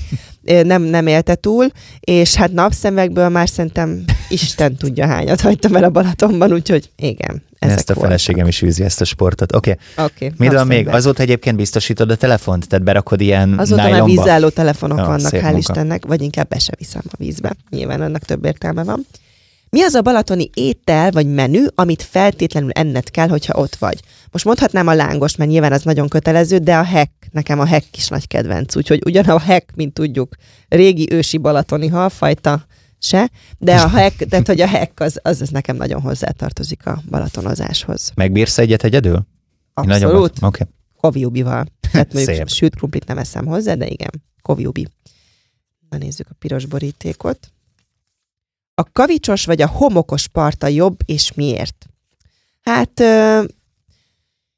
Nem, 0.64 0.82
nem 0.82 1.08
élte 1.08 1.36
túl, 1.36 1.68
és 2.00 2.36
hát 2.36 2.52
napszemekből 2.52 3.30
már 3.30 3.50
szerintem 3.50 4.04
Isten 4.30 4.76
tudja 4.76 5.08
hányat 5.08 5.42
hagytam 5.42 5.76
el 5.76 5.84
a 5.84 5.90
Balatonban, 5.90 6.54
úgyhogy 6.54 6.90
igen. 6.96 7.44
Ezek 7.60 7.78
Ezt 7.78 7.90
a 7.90 7.94
feleségem 7.94 8.48
is 8.48 8.62
űzi 8.62 8.84
ezt 8.84 9.02
a 9.02 9.06
sportot. 9.06 9.56
Oké. 9.56 9.78
Okay. 9.96 10.06
Oké. 10.06 10.32
Mi 10.38 10.48
van 10.48 10.68
még? 10.68 10.88
Azóta 10.88 11.22
egyébként 11.22 11.56
biztosítod 11.56 12.12
a 12.12 12.16
telefont? 12.16 12.68
Tehát 12.68 12.86
berakod 12.86 13.22
ilyen 13.22 13.60
Azóta 13.60 13.82
már 13.82 13.92
nájlonba? 13.92 14.22
vízálló 14.22 14.50
telefonok 14.50 14.98
Ja, 14.98 15.04
vannak, 15.04 15.32
hál' 15.32 15.42
munka. 15.42 15.58
Istennek, 15.58 16.06
vagy 16.06 16.22
inkább 16.22 16.48
be 16.48 16.60
se 16.60 16.74
viszem 16.78 17.02
a 17.06 17.16
vízbe. 17.18 17.54
Nyilván 17.70 18.02
annak 18.02 18.22
több 18.22 18.46
értelme 18.46 18.84
van. 18.84 19.06
Mi 19.74 19.82
az 19.82 19.94
a 19.94 20.02
balatoni 20.02 20.50
étel 20.54 21.12
vagy 21.12 21.28
menü, 21.28 21.66
amit 21.76 22.02
feltétlenül 22.02 22.72
enned 22.72 23.10
kell, 23.10 23.28
hogyha 23.28 23.60
ott 23.60 23.76
vagy? 23.76 24.00
Most 24.32 24.46
mondhatnám 24.46 24.88
a 24.88 24.94
lángost, 24.94 25.38
mert 25.38 25.50
nyilván 25.50 25.72
az 25.72 25.84
nagyon 25.84 26.08
kötelező, 26.08 26.58
de 26.58 26.78
a 26.78 26.84
hek, 26.84 27.12
nekem 27.32 27.60
a 27.60 27.66
hek 27.66 27.98
is 27.98 28.08
nagy 28.08 28.28
kedvenc. 28.28 28.76
Úgyhogy 28.76 29.02
ugyan 29.06 29.26
a 29.26 29.40
hek, 29.40 29.72
mint 29.76 29.94
tudjuk, 29.94 30.36
régi 30.68 31.08
ősi 31.12 31.38
balatoni 31.38 31.88
halfajta 31.88 32.66
se, 33.00 33.32
de 33.58 33.76
a 33.76 33.90
hek, 33.90 34.16
tehát 34.16 34.48
hogy 34.48 34.62
a 34.62 34.68
hek 34.68 35.00
az, 35.00 35.20
az, 35.22 35.42
az 35.42 35.50
nekem 35.50 35.76
nagyon 35.76 36.02
hozzátartozik 36.02 36.86
a 36.86 37.02
balatonozáshoz. 37.10 38.12
Megbírsz 38.16 38.58
egyet 38.58 38.84
egyedül? 38.84 39.26
Abszolút. 39.74 40.32
Oké. 40.32 40.46
Okay. 40.46 40.68
Koviubival. 40.98 41.66
Tehát 41.92 42.14
mondjuk 42.14 42.36
Szép. 42.36 42.48
sült 42.50 42.76
krumplit 42.76 43.08
nem 43.08 43.18
eszem 43.18 43.46
hozzá, 43.46 43.74
de 43.74 43.88
igen, 43.88 44.24
koviubi. 44.42 44.88
Na 45.90 45.98
nézzük 45.98 46.28
a 46.30 46.36
piros 46.40 46.66
borítékot. 46.66 47.53
A 48.76 48.92
kavicsos 48.92 49.46
vagy 49.46 49.62
a 49.62 49.68
homokos 49.68 50.28
parta 50.28 50.68
jobb, 50.68 50.98
és 51.06 51.34
miért? 51.34 51.86
Hát 52.62 53.00
ö, 53.00 53.44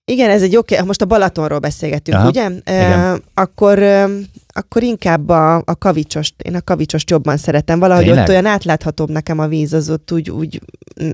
igen, 0.06 0.30
ez 0.30 0.42
egy 0.42 0.56
oké, 0.56 0.82
most 0.82 1.02
a 1.02 1.06
Balatonról 1.06 1.60
beszélgetünk, 1.60 2.18
Aha, 2.18 2.28
ugye? 2.28 2.50
Ö, 2.50 2.56
igen. 2.66 3.24
akkor, 3.34 3.80
ö, 3.80 4.20
akkor 4.48 4.84
inkább 4.84 5.30
a, 5.30 5.56
a 5.56 5.76
kavicsost, 5.78 6.42
én 6.42 6.56
a 6.56 6.62
kavicsost 6.62 7.10
jobban 7.10 7.38
szeretem. 7.38 7.80
Valahogy 7.80 8.04
Tényleg? 8.04 8.24
ott 8.24 8.30
olyan 8.30 8.46
átláthatóbb 8.46 9.10
nekem 9.10 9.40
a 9.40 9.48
víz, 9.48 9.74
az 9.74 9.90
ott 9.90 10.12
úgy, 10.12 10.30
úgy 10.30 10.62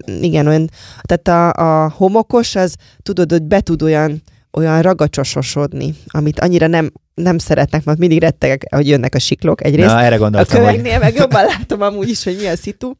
igen, 0.06 0.48
olyan, 0.48 0.70
tehát 1.02 1.28
a, 1.28 1.84
a 1.84 1.90
homokos, 1.90 2.56
az 2.56 2.76
tudod, 3.04 3.32
hogy 3.32 3.44
be 3.44 3.62
tud 3.62 3.82
olyan, 3.82 4.22
olyan 4.54 4.82
ragacsososodni, 4.82 5.96
amit 6.08 6.40
annyira 6.40 6.68
nem, 6.68 6.92
nem 7.14 7.38
szeretnek, 7.38 7.84
mert 7.84 7.98
mindig 7.98 8.20
rettegek, 8.22 8.66
hogy 8.76 8.88
jönnek 8.88 9.16
a 9.16 9.20
siklók 9.20 9.64
egyrészt. 9.64 9.88
Na, 9.88 10.02
erre 10.02 10.16
A 10.16 10.18
gondoltam, 10.18 10.58
hogy 10.64 10.68
köveknél 10.70 11.00
meg 11.00 11.16
jobban 11.16 11.46
látom 11.46 11.82
amúgy 11.82 12.10
is, 12.10 12.24
hogy 12.24 12.38
mi 12.42 12.48
a 12.48 12.56
szitu. 12.56 12.92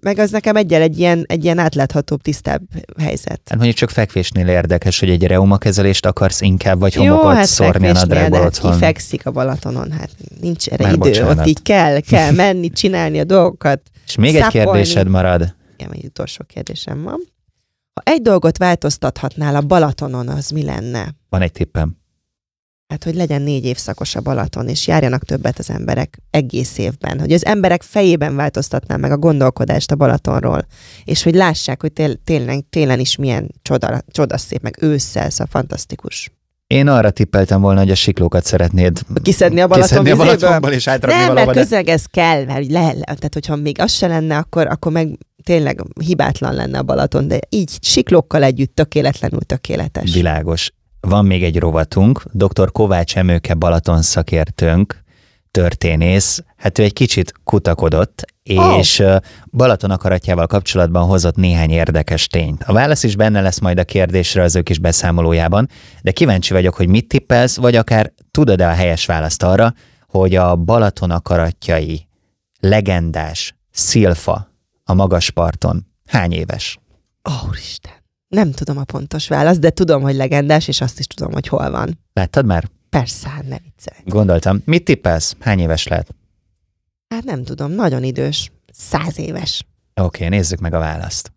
Meg 0.00 0.18
az 0.18 0.30
nekem 0.30 0.56
egyel 0.56 0.82
egy 0.82 0.98
ilyen, 0.98 1.24
egy 1.28 1.44
ilyen 1.44 1.58
átláthatóbb, 1.58 2.22
tisztább 2.22 2.62
helyzet. 3.00 3.40
hát 3.44 3.54
mondjuk 3.56 3.76
csak 3.76 3.90
fekvésnél 3.90 4.48
érdekes, 4.48 5.00
hogy 5.00 5.10
egy 5.10 5.26
reumakezelést 5.26 6.06
akarsz 6.06 6.40
inkább, 6.40 6.78
vagy 6.78 6.94
homokot 6.94 7.22
Jó, 7.22 7.28
hát 7.28 7.46
szórni 7.46 7.88
a 7.88 7.92
nadrágból 7.92 8.38
de 8.38 8.44
otthon. 8.46 8.72
ki 8.72 8.78
fekszik 8.78 9.26
a 9.26 9.30
Balatonon? 9.30 9.90
Hát 9.90 10.10
nincs 10.40 10.68
erre 10.68 10.82
Már 10.84 10.92
idő, 10.92 11.00
bocsánat. 11.08 11.38
ott 11.38 11.46
így 11.46 11.62
kell, 11.62 12.00
kell 12.00 12.30
menni, 12.44 12.70
csinálni 12.70 13.18
a 13.20 13.24
dolgokat. 13.24 13.80
És 14.06 14.16
még 14.16 14.34
egy 14.34 14.40
Szápolni. 14.42 14.64
kérdésed 14.66 15.08
marad. 15.08 15.54
Igen, 15.76 15.92
egy 15.92 16.04
utolsó 16.04 16.44
kérdésem 16.48 17.02
van. 17.02 17.20
Ha 17.94 18.12
egy 18.12 18.22
dolgot 18.22 18.58
változtathatnál 18.58 19.56
a 19.56 19.60
Balatonon, 19.60 20.28
az 20.28 20.50
mi 20.50 20.62
lenne? 20.62 21.14
Van 21.28 21.42
egy 21.42 21.52
tippem. 21.52 22.00
Hát, 22.92 23.04
hogy 23.04 23.14
legyen 23.14 23.42
négy 23.42 23.64
évszakos 23.64 24.14
a 24.14 24.20
Balaton, 24.20 24.68
és 24.68 24.86
járjanak 24.86 25.24
többet 25.24 25.58
az 25.58 25.70
emberek 25.70 26.18
egész 26.30 26.78
évben. 26.78 27.20
Hogy 27.20 27.32
az 27.32 27.44
emberek 27.44 27.82
fejében 27.82 28.36
változtatnám 28.36 29.00
meg 29.00 29.10
a 29.10 29.18
gondolkodást 29.18 29.90
a 29.90 29.96
Balatonról, 29.96 30.66
és 31.04 31.22
hogy 31.22 31.34
lássák, 31.34 31.80
hogy 31.80 31.92
tél, 31.92 32.16
tényleg, 32.24 32.64
télen 32.70 33.00
is 33.00 33.16
milyen 33.16 33.50
csoda, 33.62 34.02
csodaszép, 34.10 34.62
meg 34.62 34.76
ősszel, 34.80 35.30
szóval 35.30 35.46
fantasztikus. 35.46 36.32
Én 36.72 36.88
arra 36.88 37.10
tippeltem 37.10 37.60
volna, 37.60 37.80
hogy 37.80 37.90
a 37.90 37.94
siklókat 37.94 38.44
szeretnéd 38.44 39.00
Kiszedni 39.22 39.60
a 39.60 39.66
Balaton 39.66 40.04
kiszedni 40.04 40.10
a? 40.10 40.16
Balatonból 40.16 40.70
és 40.70 40.88
átrakni 40.88 41.18
Nem, 41.18 41.34
mert 41.34 41.46
valahova. 41.46 41.54
de- 41.54 41.60
közeg 41.60 41.88
ez 41.88 42.04
kell, 42.04 42.44
mert 42.44 42.70
le, 42.70 42.92
tehát 42.92 43.30
hogyha 43.32 43.56
még 43.56 43.80
az 43.80 43.92
se 43.92 44.06
lenne, 44.06 44.36
akkor, 44.36 44.66
akkor 44.66 44.92
meg 44.92 45.18
tényleg 45.42 45.82
hibátlan 46.00 46.54
lenne 46.54 46.78
a 46.78 46.82
Balaton, 46.82 47.28
de 47.28 47.38
így 47.48 47.78
siklókkal 47.80 48.42
együtt 48.42 48.74
tökéletlenül 48.74 49.40
tökéletes. 49.40 50.12
Világos. 50.12 50.72
Van 51.00 51.24
még 51.24 51.42
egy 51.44 51.58
rovatunk, 51.58 52.22
dr. 52.30 52.72
Kovács 52.72 53.16
Emőke 53.16 53.54
Balaton 53.54 54.02
szakértőnk, 54.02 55.02
történész, 55.50 56.44
hát 56.62 56.78
ő 56.78 56.82
egy 56.82 56.92
kicsit 56.92 57.32
kutakodott, 57.44 58.24
Ó. 58.58 58.78
és 58.78 58.98
oh. 58.98 59.16
Balaton 59.50 59.90
akaratjával 59.90 60.46
kapcsolatban 60.46 61.06
hozott 61.06 61.36
néhány 61.36 61.70
érdekes 61.70 62.26
tényt. 62.26 62.62
A 62.62 62.72
válasz 62.72 63.02
is 63.02 63.16
benne 63.16 63.40
lesz 63.40 63.58
majd 63.58 63.78
a 63.78 63.84
kérdésre 63.84 64.42
az 64.42 64.56
ő 64.56 64.62
kis 64.62 64.78
beszámolójában, 64.78 65.68
de 66.02 66.10
kíváncsi 66.10 66.52
vagyok, 66.52 66.74
hogy 66.74 66.88
mit 66.88 67.08
tippelsz, 67.08 67.56
vagy 67.56 67.76
akár 67.76 68.12
tudod-e 68.30 68.68
a 68.68 68.72
helyes 68.72 69.06
választ 69.06 69.42
arra, 69.42 69.74
hogy 70.06 70.34
a 70.34 70.56
Balaton 70.56 71.10
akaratjai 71.10 72.06
legendás 72.60 73.54
szilfa 73.70 74.48
a 74.84 74.94
magasparton 74.94 75.86
hány 76.06 76.32
éves? 76.32 76.78
Ó, 77.30 77.48
Úristen. 77.48 77.92
Nem 78.28 78.52
tudom 78.52 78.78
a 78.78 78.84
pontos 78.84 79.28
választ, 79.28 79.60
de 79.60 79.70
tudom, 79.70 80.02
hogy 80.02 80.14
legendás, 80.14 80.68
és 80.68 80.80
azt 80.80 80.98
is 80.98 81.06
tudom, 81.06 81.32
hogy 81.32 81.48
hol 81.48 81.70
van. 81.70 81.98
Láttad 82.12 82.46
már? 82.46 82.64
Persze, 82.90 83.28
hát 83.28 83.48
ne 83.48 83.56
viccelj. 83.64 83.98
Gondoltam. 84.04 84.62
Mit 84.64 84.84
tippelsz? 84.84 85.36
Hány 85.40 85.58
éves 85.58 85.86
lehet? 85.86 86.14
Hát 87.12 87.24
nem 87.24 87.44
tudom, 87.44 87.70
nagyon 87.70 88.02
idős. 88.02 88.50
Száz 88.72 89.18
éves. 89.18 89.66
Oké, 89.94 90.24
okay, 90.24 90.38
nézzük 90.38 90.60
meg 90.60 90.74
a 90.74 90.78
választ. 90.78 91.32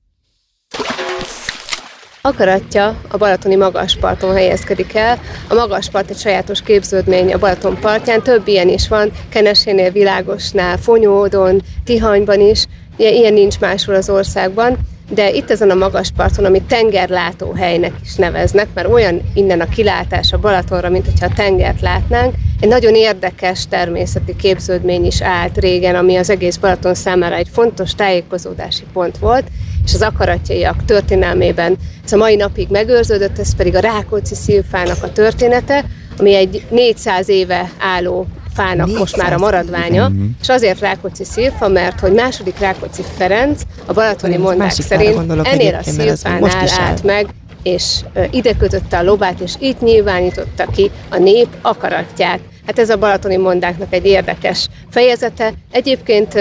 Akaratja 2.21 3.01
a 3.09 3.17
balatoni 3.17 3.55
magasparton 3.55 4.33
helyezkedik 4.33 4.95
el. 4.95 5.19
A 5.49 5.53
magaspart 5.53 6.09
egy 6.09 6.17
sajátos 6.17 6.61
képződmény 6.61 7.33
a 7.33 7.38
Balaton 7.38 7.79
partján, 7.79 8.23
több 8.23 8.47
ilyen 8.47 8.69
is 8.69 8.88
van, 8.88 9.11
Kenesénél, 9.29 9.91
Világosnál, 9.91 10.77
Fonyódon, 10.77 11.61
Tihanyban 11.83 12.39
is, 12.39 12.65
Ilyen- 12.97 13.13
ilyen 13.13 13.33
nincs 13.33 13.59
máshol 13.59 13.95
az 13.95 14.09
országban, 14.09 14.77
de 15.09 15.31
itt 15.31 15.51
ezen 15.51 15.69
a 15.69 15.75
magasparton, 15.75 16.45
amit 16.45 16.63
tengerlátóhelynek 16.63 17.93
is 18.03 18.15
neveznek, 18.15 18.67
mert 18.73 18.87
olyan 18.87 19.21
innen 19.33 19.61
a 19.61 19.69
kilátás 19.69 20.33
a 20.33 20.39
Balatonra, 20.39 20.89
mint 20.89 21.05
hogyha 21.05 21.25
a 21.25 21.33
tengert 21.35 21.81
látnánk, 21.81 22.35
egy 22.59 22.69
nagyon 22.69 22.95
érdekes 22.95 23.67
természeti 23.67 24.35
képződmény 24.35 25.05
is 25.05 25.21
állt 25.21 25.57
régen, 25.57 25.95
ami 25.95 26.15
az 26.15 26.29
egész 26.29 26.57
Balaton 26.57 26.93
számára 26.93 27.35
egy 27.35 27.49
fontos 27.51 27.95
tájékozódási 27.95 28.83
pont 28.93 29.17
volt, 29.17 29.47
és 29.85 29.93
az 29.93 30.01
akaratjaiak 30.01 30.85
történelmében. 30.85 31.77
Ez 32.05 32.13
a 32.13 32.17
mai 32.17 32.35
napig 32.35 32.67
megőrződött, 32.69 33.39
ez 33.39 33.55
pedig 33.55 33.75
a 33.75 33.79
Rákóczi 33.79 34.35
szilfának 34.35 35.03
a 35.03 35.11
története, 35.11 35.85
ami 36.17 36.35
egy 36.35 36.65
400 36.69 37.29
éve 37.29 37.71
álló 37.79 38.27
fának 38.55 38.97
most 38.97 39.17
már 39.17 39.33
a 39.33 39.37
400 39.37 39.51
maradványa, 39.51 40.11
éve. 40.15 40.25
és 40.41 40.49
azért 40.49 40.79
Rákóczi 40.79 41.23
szilfa, 41.23 41.67
mert 41.67 41.99
hogy 41.99 42.13
második 42.13 42.59
Rákóczi 42.59 43.03
Ferenc 43.17 43.61
a 43.85 43.93
balatoni 43.93 44.37
mondák 44.37 44.71
szerint 44.71 45.31
ennél 45.43 45.75
a 45.75 45.83
szilfánál 45.83 46.69
állt 46.79 47.03
meg, 47.03 47.27
és 47.63 47.99
ide 48.31 48.53
kötötte 48.53 48.97
a 48.97 49.03
lobát, 49.03 49.39
és 49.39 49.53
itt 49.59 49.81
nyilvánította 49.81 50.65
ki 50.65 50.91
a 51.09 51.17
nép 51.17 51.47
akaratját. 51.61 52.39
Hát 52.65 52.79
ez 52.79 52.89
a 52.89 52.97
balatoni 52.97 53.37
mondáknak 53.37 53.93
egy 53.93 54.05
érdekes 54.05 54.67
fejezete. 54.89 55.53
Egyébként, 55.71 56.39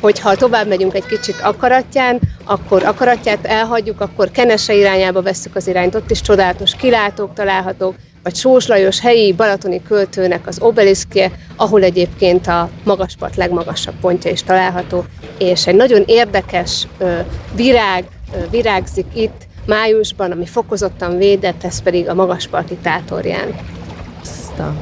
hogyha 0.00 0.34
tovább 0.34 0.68
megyünk 0.68 0.94
egy 0.94 1.06
kicsit 1.06 1.36
akaratján, 1.42 2.20
akkor 2.44 2.84
akaratját 2.84 3.46
elhagyjuk, 3.46 4.00
akkor 4.00 4.30
Kenese 4.30 4.74
irányába 4.74 5.22
vesszük 5.22 5.56
az 5.56 5.68
irányt, 5.68 5.94
ott 5.94 6.10
is 6.10 6.20
csodálatos 6.20 6.74
kilátók 6.74 7.34
találhatók, 7.34 7.94
vagy 8.22 8.34
Sós 8.34 8.66
Lajos 8.66 9.00
helyi 9.00 9.32
balatoni 9.32 9.82
költőnek 9.82 10.46
az 10.46 10.58
obeliszkje, 10.60 11.30
ahol 11.56 11.82
egyébként 11.82 12.46
a 12.46 12.68
magaspart 12.84 13.36
legmagasabb 13.36 13.94
pontja 14.00 14.30
is 14.30 14.42
található, 14.42 15.04
és 15.38 15.66
egy 15.66 15.74
nagyon 15.74 16.02
érdekes 16.06 16.86
virág 17.54 18.04
virágzik 18.50 19.06
itt 19.14 19.46
májusban, 19.66 20.30
ami 20.30 20.46
fokozottan 20.46 21.18
védett, 21.18 21.64
ez 21.64 21.82
pedig 21.82 22.08
a 22.08 22.14
magasparti 22.14 22.74
tátorján. 22.74 23.54
Aztán. 24.20 24.78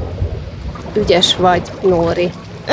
Ügyes 0.95 1.37
vagy, 1.37 1.63
Nóri. 1.83 2.31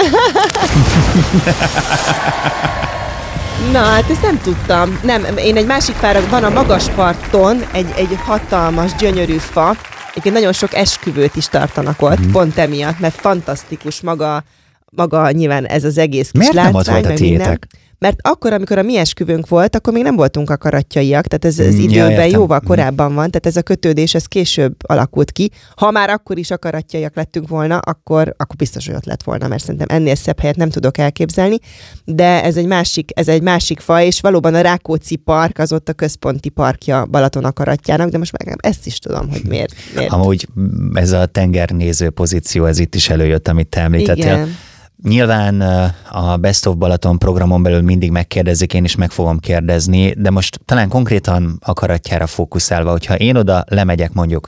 Na, 3.72 3.80
hát 3.80 4.10
ezt 4.10 4.22
nem 4.22 4.42
tudtam. 4.42 5.00
Nem, 5.04 5.26
én 5.38 5.58
egy 5.58 5.66
másik 5.66 5.96
fára, 5.96 6.20
van 6.30 6.44
a 6.44 6.50
Magasparton 6.50 7.66
egy, 7.72 7.94
egy 7.96 8.18
hatalmas, 8.26 8.96
gyönyörű 8.96 9.38
fa. 9.38 9.76
Egyébként 10.18 10.36
nagyon 10.36 10.54
sok 10.54 10.74
esküvőt 10.74 11.36
is 11.36 11.48
tartanak 11.48 12.02
ott, 12.02 12.20
Mhm. 12.20 12.32
pont 12.32 12.58
emiatt, 12.58 13.00
mert 13.00 13.16
fantasztikus 13.20 14.02
maga, 14.02 14.44
maga 14.92 15.32
nyilván 15.32 15.66
ez 15.66 15.84
az 15.84 15.98
egész 15.98 16.30
kis 16.32 16.40
Miért 16.40 16.54
nem 16.54 16.66
ott 16.76 16.86
látvány, 16.86 17.02
volt 17.02 17.14
a 17.14 17.18
tiétek? 17.18 17.40
minden. 17.48 17.60
Mert 18.00 18.18
akkor, 18.22 18.54
amikor 18.54 18.78
a 18.78 18.82
mi 18.82 18.98
esküvőnk 18.98 19.48
volt, 19.48 19.76
akkor 19.76 19.94
még 19.94 20.04
nem 20.04 20.16
voltunk 20.16 20.50
akaratjaiak, 20.50 21.28
tehát 21.28 21.46
ez, 21.46 21.60
ez 21.60 21.74
Mm, 21.74 21.80
ja, 21.80 21.84
időben 21.84 22.12
értem. 22.12 22.30
jóval 22.40 22.60
Mm. 22.64 22.68
korábban 22.68 23.14
van, 23.14 23.30
tehát 23.30 23.46
ez 23.46 23.56
a 23.56 23.62
kötődés, 23.62 24.16
ez 24.16 24.26
később 24.26 24.76
alakult 24.88 25.32
ki. 25.32 25.52
Ha 25.76 25.92
már 25.92 26.10
akkor 26.10 26.38
is 26.38 26.52
akaratjaiak 26.52 27.16
lettünk 27.16 27.48
volna, 27.48 27.78
akkor, 27.78 28.34
akkor 28.38 28.56
biztos, 28.56 28.86
hogy 28.86 28.96
ott 28.96 29.06
lett 29.06 29.24
volna, 29.24 29.48
mert 29.48 29.62
szerintem 29.64 29.88
ennél 29.90 30.16
szebb 30.16 30.40
helyet 30.40 30.56
nem 30.56 30.70
tudok 30.70 30.98
elképzelni, 30.98 31.58
de 32.06 32.44
ez 32.44 32.58
egy 32.58 32.66
másik, 32.68 33.10
ez 33.14 33.28
egy 33.28 33.42
másik 33.42 33.80
faj, 33.80 34.06
és 34.06 34.22
valóban 34.22 34.54
a 34.56 34.62
Rákóczi 34.62 35.16
park 35.16 35.58
az 35.58 35.74
ott 35.74 35.90
a 35.90 35.94
központi 35.94 36.50
parkja 36.50 37.06
Balaton 37.06 37.44
akaratjának, 37.44 38.10
de 38.10 38.18
most 38.18 38.32
meg 38.38 38.48
nem 38.48 38.72
ezt 38.72 38.86
is 38.86 39.00
tudom, 39.00 39.30
hogy 39.30 39.42
miért. 39.48 39.74
miért. 39.96 40.12
Amúgy 40.12 40.48
ez 40.94 41.12
a 41.12 41.26
tengernéző 41.26 42.10
pozíció, 42.10 42.66
ez 42.66 42.80
itt 42.80 42.96
is 42.96 43.10
előjött, 43.10 43.48
amit 43.48 43.68
te 43.68 43.82
említettél. 43.82 44.24
Igen. 44.26 44.56
Nyilván 45.04 45.62
ö, 45.62 45.86
a 46.12 46.38
Best 46.38 46.66
of 46.66 46.76
Balaton 46.76 47.18
programon 47.18 47.64
belül 47.64 47.82
mindig 47.82 48.12
megkérdezik, 48.12 48.74
én 48.74 48.84
is 48.84 48.96
meg 48.96 49.12
fogom 49.12 49.40
kérdezni, 49.40 50.14
de 50.18 50.30
most 50.30 50.60
talán 50.66 50.90
konkrétan 50.90 51.60
akaratjára 51.66 52.28
fókuszálva, 52.28 52.92
hogyha 52.92 53.16
én 53.16 53.36
oda 53.36 53.64
lemegyek 53.68 54.14
mondjuk, 54.14 54.48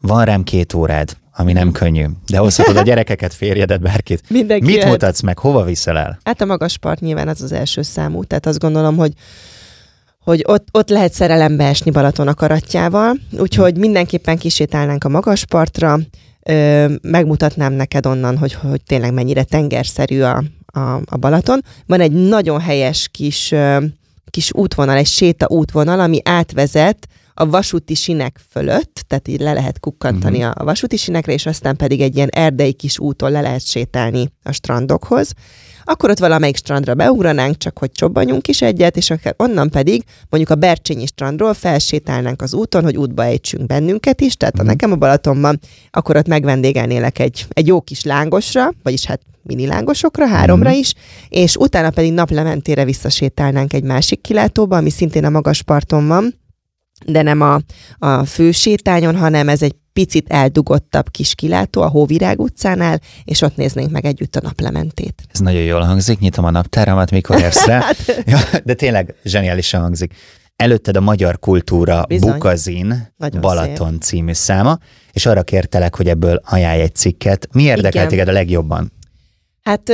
van 0.00 0.24
rám 0.24 0.42
két 0.42 0.74
órád, 0.74 1.16
ami 1.32 1.52
nem 1.52 1.72
könnyű, 1.72 2.06
de 2.26 2.38
hozhatod 2.38 2.76
a 2.76 2.82
gyerekeket, 2.82 3.34
férjedet, 3.34 3.80
bárkit. 3.80 4.22
Mindenki 4.30 4.64
Mit 4.64 4.74
jöhet. 4.74 4.90
mutatsz 4.90 5.20
meg, 5.20 5.38
hova 5.38 5.64
viszel 5.64 5.98
el? 5.98 6.18
Hát 6.24 6.40
a 6.40 6.44
magas 6.44 6.78
part 6.78 7.00
nyilván 7.00 7.28
az 7.28 7.42
az 7.42 7.52
első 7.52 7.82
számú, 7.82 8.24
tehát 8.24 8.46
azt 8.46 8.58
gondolom, 8.58 8.96
hogy 8.96 9.12
hogy 10.24 10.44
ott, 10.46 10.68
ott 10.72 10.88
lehet 10.88 11.12
szerelembe 11.12 11.64
esni 11.64 11.90
Balaton 11.90 12.28
akaratjával, 12.28 13.16
úgyhogy 13.38 13.76
mindenképpen 13.76 14.38
kisétálnánk 14.38 15.04
a 15.04 15.08
magas 15.08 15.44
partra, 15.44 15.98
ö, 16.48 16.92
megmutatnám 17.02 17.72
neked 17.72 18.06
onnan, 18.06 18.38
hogy, 18.38 18.52
hogy 18.52 18.82
tényleg 18.82 19.12
mennyire 19.12 19.42
tengerszerű 19.42 20.20
a, 20.20 20.44
a, 20.66 20.80
a 21.04 21.16
Balaton. 21.16 21.64
Van 21.86 22.00
egy 22.00 22.12
nagyon 22.12 22.60
helyes 22.60 23.08
kis, 23.12 23.52
ö, 23.52 23.84
kis 24.30 24.52
útvonal, 24.54 24.96
egy 24.96 25.06
séta 25.06 25.46
útvonal, 25.48 26.00
ami 26.00 26.20
átvezet 26.24 27.08
a 27.34 27.46
vasúti 27.46 27.94
sinek 27.94 28.40
fölött, 28.50 29.04
tehát 29.06 29.28
így 29.28 29.40
le 29.40 29.52
lehet 29.52 29.80
kukkantani 29.80 30.38
uh-huh. 30.38 30.52
a 30.56 30.64
vasúti 30.64 30.96
sinekre, 30.96 31.32
és 31.32 31.46
aztán 31.46 31.76
pedig 31.76 32.00
egy 32.00 32.16
ilyen 32.16 32.28
erdei 32.28 32.72
kis 32.72 32.98
úton 32.98 33.30
le 33.30 33.40
lehet 33.40 33.66
sétálni 33.66 34.32
a 34.42 34.52
strandokhoz. 34.52 35.32
Akkor 35.90 36.10
ott 36.10 36.18
valamelyik 36.18 36.56
strandra 36.56 36.94
beugranánk, 36.94 37.56
csak 37.56 37.78
hogy 37.78 37.92
csobbanjunk 37.92 38.48
is 38.48 38.62
egyet, 38.62 38.96
és 38.96 39.12
onnan 39.36 39.70
pedig 39.70 40.04
mondjuk 40.30 40.52
a 40.52 40.60
Bercsényi 40.60 41.06
strandról 41.06 41.54
felsétálnánk 41.54 42.42
az 42.42 42.54
úton, 42.54 42.82
hogy 42.82 42.96
útba 42.96 43.24
ejtsünk 43.24 43.66
bennünket 43.66 44.20
is, 44.20 44.36
tehát 44.36 44.56
ha 44.56 44.62
nekem 44.62 44.92
a 44.92 44.96
Balatonban, 44.96 45.60
akkor 45.90 46.16
ott 46.16 46.26
megvendégelnélek 46.28 47.18
egy, 47.18 47.46
egy 47.48 47.66
jó 47.66 47.80
kis 47.80 48.04
lángosra, 48.04 48.72
vagyis 48.82 49.04
hát 49.04 49.20
mini 49.42 49.66
lángosokra, 49.66 50.26
háromra 50.26 50.70
is, 50.70 50.94
és 51.28 51.56
utána 51.56 51.90
pedig 51.90 52.12
naplementére 52.12 52.84
visszasétálnánk 52.84 53.72
egy 53.72 53.84
másik 53.84 54.20
kilátóba, 54.20 54.76
ami 54.76 54.90
szintén 54.90 55.24
a 55.24 55.30
magas 55.30 55.62
parton 55.62 56.06
van, 56.06 56.34
de 57.06 57.22
nem 57.22 57.40
a, 57.40 57.60
a 57.98 58.24
fő 58.24 58.50
sétányon, 58.50 59.16
hanem 59.16 59.48
ez 59.48 59.62
egy 59.62 59.74
picit 59.92 60.28
eldugottabb 60.28 61.10
kis 61.10 61.34
kilátó 61.34 61.82
a 61.82 61.88
Hóvirág 61.88 62.40
utcánál, 62.40 63.00
és 63.24 63.42
ott 63.42 63.56
néznénk 63.56 63.90
meg 63.90 64.04
együtt 64.04 64.36
a 64.36 64.40
naplementét. 64.42 65.22
Ez 65.32 65.40
nagyon 65.40 65.62
jól 65.62 65.80
hangzik, 65.80 66.18
nyitom 66.18 66.44
a 66.44 66.50
naptáramat, 66.50 67.10
mikor 67.10 67.40
érsz 67.40 67.64
rá. 67.66 67.84
ja, 68.26 68.38
de 68.64 68.74
tényleg 68.74 69.14
zseniálisan 69.24 69.80
hangzik. 69.80 70.14
Előtted 70.56 70.96
a 70.96 71.00
Magyar 71.00 71.38
Kultúra 71.38 72.04
Bizony. 72.08 72.32
Bukazin 72.32 73.12
Nagyon 73.16 73.40
Balaton 73.40 74.00
című 74.00 74.32
száma, 74.32 74.78
és 75.12 75.26
arra 75.26 75.42
kértelek, 75.42 75.96
hogy 75.96 76.08
ebből 76.08 76.40
ajánlj 76.44 76.80
egy 76.80 76.94
cikket. 76.94 77.48
Mi 77.52 77.62
érdekel 77.62 77.90
Igen. 77.90 78.08
téged 78.08 78.28
a 78.28 78.32
legjobban? 78.32 78.92
Hát 79.62 79.88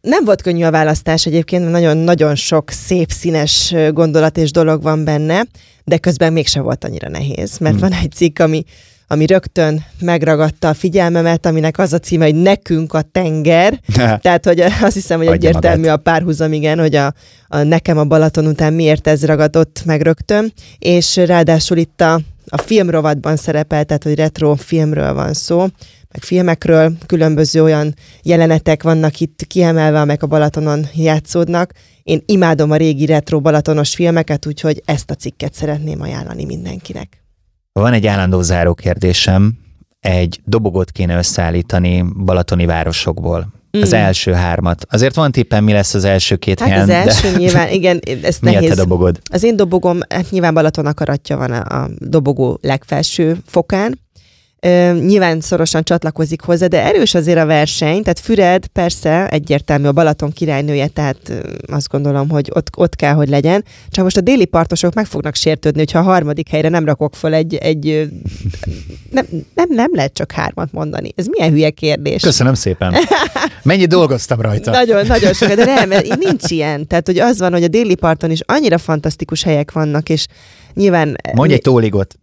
nem 0.00 0.24
volt 0.24 0.42
könnyű 0.42 0.64
a 0.64 0.70
választás 0.70 1.26
egyébként, 1.26 1.70
nagyon-nagyon 1.70 2.34
sok 2.34 2.70
szép, 2.70 3.10
színes 3.10 3.74
gondolat 3.92 4.36
és 4.36 4.50
dolog 4.50 4.82
van 4.82 5.04
benne, 5.04 5.42
de 5.90 5.98
közben 5.98 6.32
mégse 6.32 6.60
volt 6.60 6.84
annyira 6.84 7.08
nehéz, 7.08 7.58
mert 7.58 7.78
Hmm. 7.78 7.88
van 7.88 7.98
egy 8.02 8.12
cikk, 8.12 8.38
ami, 8.38 8.64
ami 9.06 9.26
rögtön 9.26 9.84
megragadta 10.00 10.68
a 10.68 10.74
figyelmemet, 10.74 11.46
aminek 11.46 11.78
az 11.78 11.92
a 11.92 11.98
címe, 11.98 12.24
hogy 12.24 12.34
nekünk 12.34 12.92
a 12.92 13.02
tenger. 13.02 13.80
Tehát, 14.22 14.44
hogy 14.44 14.60
azt 14.60 14.94
hiszem, 14.94 15.18
hogy 15.18 15.26
Adja 15.26 15.48
egyértelmű 15.48 15.80
magát. 15.80 15.96
a 15.96 16.00
párhuzam, 16.00 16.52
igen, 16.52 16.78
hogy 16.78 16.94
a, 16.94 17.14
a 17.48 17.62
nekem 17.62 17.98
a 17.98 18.04
Balaton 18.04 18.46
után 18.46 18.72
miért 18.72 19.06
ez 19.06 19.24
ragadott 19.24 19.82
meg 19.84 20.00
rögtön, 20.00 20.52
és 20.78 21.16
ráadásul 21.16 21.76
itt 21.76 22.00
a, 22.00 22.20
a 22.46 22.58
filmrovatban 22.58 23.36
szerepel, 23.36 23.84
tehát, 23.84 24.02
hogy 24.02 24.14
retro 24.14 24.54
filmről 24.54 25.14
van 25.14 25.32
szó, 25.34 25.66
meg 26.12 26.22
filmekről, 26.22 26.92
különböző 27.06 27.62
olyan 27.62 27.94
jelenetek 28.22 28.82
vannak 28.82 29.20
itt 29.20 29.44
kiemelve, 29.46 30.00
amelyek 30.00 30.22
a 30.22 30.26
Balatonon 30.26 30.86
játszódnak. 30.94 31.72
Én 32.02 32.22
imádom 32.26 32.70
a 32.70 32.76
régi 32.76 33.06
retro 33.06 33.40
balatonos 33.40 33.94
filmeket, 33.94 34.46
úgyhogy 34.46 34.82
ezt 34.84 35.10
a 35.10 35.14
cikket 35.14 35.54
szeretném 35.54 36.00
ajánlani 36.00 36.44
mindenkinek. 36.44 37.22
Van 37.72 37.92
egy 37.92 38.06
állandó 38.06 38.42
záró 38.42 38.74
kérdésem. 38.74 39.58
Egy 40.00 40.40
dobogot 40.44 40.90
kéne 40.90 41.16
összeállítani 41.16 42.04
balatoni 42.24 42.66
városokból. 42.66 43.52
Az 43.70 43.90
Mm. 43.90 43.94
első 43.94 44.32
hármat. 44.32 44.86
Azért 44.88 45.14
van 45.14 45.32
tippem, 45.32 45.64
mi 45.64 45.72
lesz 45.72 45.94
az 45.94 46.04
első 46.04 46.36
két 46.36 46.60
Hát 46.60 46.68
helyen, 46.68 46.82
az 46.82 46.88
első 46.88 47.30
de 47.32 47.36
nyilván, 47.44 47.68
igen, 47.68 48.00
mi 48.04 48.26
a 48.40 48.50
nehéz. 48.50 48.68
te 48.68 48.74
dobogod? 48.74 49.20
Az 49.30 49.42
én 49.42 49.56
dobogom, 49.56 49.98
hát 50.08 50.30
nyilván 50.30 50.54
Balaton 50.54 50.86
akaratja 50.86 51.36
van 51.36 51.50
a, 51.52 51.82
a 51.82 51.88
dobogó 51.98 52.58
legfelső 52.62 53.36
fokán. 53.46 53.98
Ö, 54.60 54.92
nyilván 54.92 55.40
szorosan 55.40 55.82
csatlakozik 55.82 56.40
hozzá, 56.40 56.66
de 56.66 56.84
erős 56.84 57.14
azért 57.14 57.38
a 57.38 57.46
verseny, 57.46 58.02
tehát 58.02 58.18
Füred 58.18 58.66
persze 58.66 59.28
egyértelmű 59.28 59.86
a 59.86 59.92
Balaton 59.92 60.32
királynője, 60.32 60.86
tehát 60.86 61.28
ö, 61.28 61.40
azt 61.66 61.88
gondolom, 61.88 62.28
hogy 62.28 62.50
ott, 62.54 62.66
ott 62.76 62.96
kell, 62.96 63.12
hogy 63.14 63.28
legyen. 63.28 63.64
Csak 63.88 64.04
most 64.04 64.16
a 64.16 64.20
déli 64.20 64.44
partosok 64.44 64.94
meg 64.94 65.06
fognak 65.06 65.34
sértődni, 65.34 65.78
hogyha 65.78 65.98
a 65.98 66.02
harmadik 66.02 66.48
helyre 66.48 66.68
nem 66.68 66.84
rakok 66.84 67.14
fel 67.14 67.34
egy, 67.34 67.54
egy 67.54 67.88
ö, 67.88 68.04
nem, 69.10 69.26
nem, 69.54 69.66
nem 69.68 69.90
lehet 69.92 70.12
csak 70.12 70.32
hármat 70.32 70.72
mondani. 70.72 71.12
Ez 71.16 71.26
milyen 71.26 71.50
hülye 71.50 71.70
kérdés. 71.70 72.22
Köszönöm 72.22 72.54
szépen. 72.54 72.94
Mennyi 73.62 73.86
dolgoztam 73.86 74.40
rajta? 74.40 74.70
Nagyon, 74.70 75.06
nagyon 75.06 75.32
sokat, 75.32 75.56
de 75.56 75.64
nem, 75.64 75.88
nincs 76.18 76.50
ilyen. 76.50 76.86
Tehát, 76.86 77.06
hogy 77.06 77.18
az 77.18 77.38
van, 77.38 77.52
hogy 77.52 77.62
a 77.62 77.68
déli 77.68 77.94
parton 77.94 78.30
is 78.30 78.40
annyira 78.46 78.78
fantasztikus 78.78 79.42
helyek 79.42 79.72
vannak, 79.72 80.08
és 80.08 80.26
nyilván... 80.74 81.16
Mondj 81.34 81.54
egy 81.54 81.60
tóligot. 81.60 82.14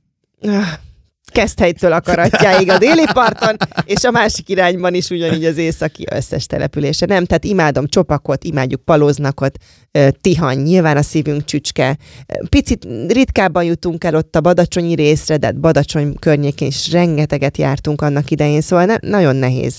Keszthelytől 1.37 1.91
akaratjáig 1.91 2.69
a 2.69 2.77
déli 2.77 3.05
parton, 3.13 3.55
és 3.85 4.03
a 4.03 4.11
másik 4.11 4.49
irányban 4.49 4.93
is 4.93 5.09
ugyanígy 5.09 5.45
az 5.45 5.57
északi 5.57 6.05
összes 6.11 6.45
települése. 6.45 7.05
Nem, 7.05 7.25
tehát 7.25 7.43
imádom 7.43 7.87
Csopakot, 7.87 8.43
imádjuk 8.43 8.81
Palóznakot, 8.81 9.57
ö, 9.91 10.07
Tihany, 10.21 10.57
nyilván 10.57 10.97
a 10.97 11.01
szívünk 11.01 11.45
csücske. 11.45 11.97
Picit 12.49 12.87
ritkábban 13.07 13.63
jutunk 13.63 14.03
el 14.03 14.15
ott 14.15 14.35
a 14.35 14.41
Badacsonyi 14.41 14.95
részre, 14.95 15.37
de 15.37 15.45
hát 15.45 15.59
Badacsony 15.59 16.15
környékén 16.19 16.67
is 16.67 16.91
rengeteget 16.91 17.57
jártunk 17.57 18.01
annak 18.01 18.31
idején, 18.31 18.61
szóval 18.61 18.85
ne, 18.85 18.95
nagyon 19.01 19.35
nehéz. 19.35 19.75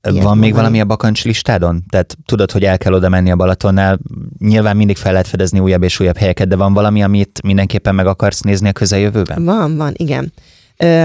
Van 0.00 0.12
ilyet 0.12 0.24
még 0.24 0.32
mondani. 0.32 0.52
valami 0.52 0.80
a 0.80 0.84
bakancs 0.84 1.24
listádon? 1.24 1.84
Tehát 1.88 2.16
tudod, 2.24 2.50
hogy 2.50 2.64
el 2.64 2.78
kell 2.78 2.92
oda 2.92 3.08
menni 3.08 3.30
a 3.30 3.36
Balatonnál. 3.36 3.98
Nyilván 4.38 4.76
mindig 4.76 4.96
fel 4.96 5.12
lehet 5.12 5.28
fedezni 5.28 5.58
újabb 5.58 5.82
és 5.82 6.00
újabb 6.00 6.16
helyeket, 6.16 6.48
de 6.48 6.56
van 6.56 6.72
valami, 6.72 7.02
amit 7.02 7.42
mindenképpen 7.42 7.94
meg 7.94 8.06
akarsz 8.06 8.40
nézni 8.40 8.68
a 8.68 8.72
közeljövőben? 8.72 9.44
Van, 9.44 9.76
van, 9.76 9.92
igen. 9.96 10.32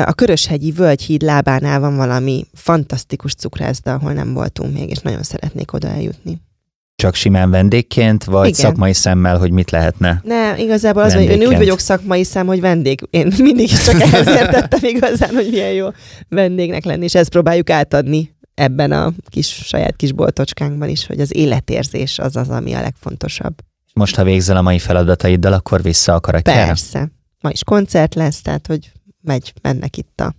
A 0.05 0.13
Köröshegyi 0.13 0.71
Völgyhíd 0.71 1.21
lábánál 1.21 1.79
van 1.79 1.95
valami 1.95 2.45
fantasztikus 2.53 3.33
cukrászda, 3.33 3.93
ahol 3.93 4.13
nem 4.13 4.33
voltunk 4.33 4.73
még, 4.73 4.89
és 4.89 4.97
nagyon 4.97 5.23
szeretnék 5.23 5.73
oda 5.73 5.87
eljutni. 5.87 6.41
Csak 6.95 7.15
simán 7.15 7.49
vendégként, 7.49 8.23
vagy 8.23 8.47
Igen. 8.47 8.59
szakmai 8.59 8.93
szemmel, 8.93 9.37
hogy 9.37 9.51
mit 9.51 9.71
lehetne? 9.71 10.21
Ne, 10.23 10.57
igazából 10.57 11.03
az, 11.03 11.13
hogy 11.13 11.23
én 11.23 11.47
úgy 11.47 11.57
vagyok 11.57 11.79
szakmai 11.79 12.23
szám, 12.23 12.47
hogy 12.47 12.61
vendég. 12.61 13.07
Én 13.09 13.33
mindig 13.37 13.71
is 13.71 13.83
csak 13.83 14.01
ehhez 14.11 14.27
értettem 14.27 14.79
igazán, 14.83 15.33
hogy 15.33 15.47
milyen 15.51 15.71
jó 15.71 15.87
vendégnek 16.29 16.85
lenni, 16.85 17.03
és 17.03 17.15
ezt 17.15 17.29
próbáljuk 17.29 17.69
átadni 17.69 18.35
ebben 18.53 18.91
a 18.91 19.11
kis 19.29 19.47
saját 19.47 19.95
kis 19.95 20.11
boltocskánkban 20.11 20.89
is, 20.89 21.07
hogy 21.07 21.19
az 21.19 21.35
életérzés 21.35 22.19
az 22.19 22.35
az, 22.35 22.49
ami 22.49 22.73
a 22.73 22.81
legfontosabb. 22.81 23.53
Most, 23.93 24.15
ha 24.15 24.23
végzel 24.23 24.57
a 24.57 24.61
mai 24.61 24.79
feladataiddal, 24.79 25.53
akkor 25.53 25.81
vissza 25.81 26.13
akaratjára? 26.13 26.65
Persze. 26.65 27.11
Ma 27.41 27.49
is 27.49 27.63
koncert 27.63 28.15
lesz, 28.15 28.41
tehát 28.41 28.67
hogy 28.67 28.91
megy, 29.21 29.53
mennek 29.61 29.97
itt 29.97 30.21
a, 30.21 30.33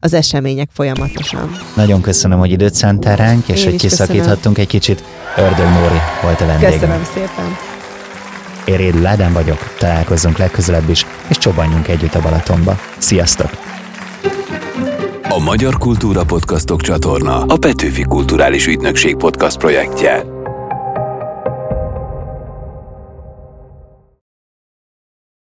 az 0.00 0.14
események 0.14 0.68
folyamatosan. 0.72 1.58
Nagyon 1.76 2.00
köszönöm, 2.00 2.38
hogy 2.38 2.50
időt 2.50 2.74
szántál 2.74 3.16
ránk, 3.16 3.48
és 3.48 3.58
Én 3.58 3.64
hogy 3.64 3.74
is 3.74 3.80
kiszakíthattunk 3.80 4.58
egy 4.58 4.66
kicsit. 4.66 5.04
Ördög 5.36 5.68
Nóri 5.68 6.00
volt 6.22 6.40
a 6.40 6.46
vendégem. 6.46 6.72
Köszönöm 6.72 7.04
szépen. 7.04 7.56
Én 8.64 8.76
Rédül 8.76 9.06
Ádám 9.06 9.32
vagyok, 9.32 9.74
találkozzunk 9.78 10.38
legközelebb 10.38 10.88
is, 10.88 11.06
és 11.28 11.38
csobbanjunk 11.38 11.88
együtt 11.88 12.14
a 12.14 12.20
Balatonba. 12.20 12.78
Sziasztok! 12.98 13.50
A 15.28 15.38
Magyar 15.38 15.78
Kultúra 15.78 16.24
Podcastok 16.24 16.80
csatorna 16.80 17.42
a 17.42 17.56
Petőfi 17.56 18.02
Kulturális 18.02 18.66
Ügynökség 18.66 19.16
podcast 19.16 19.58
projektje. 19.58 20.37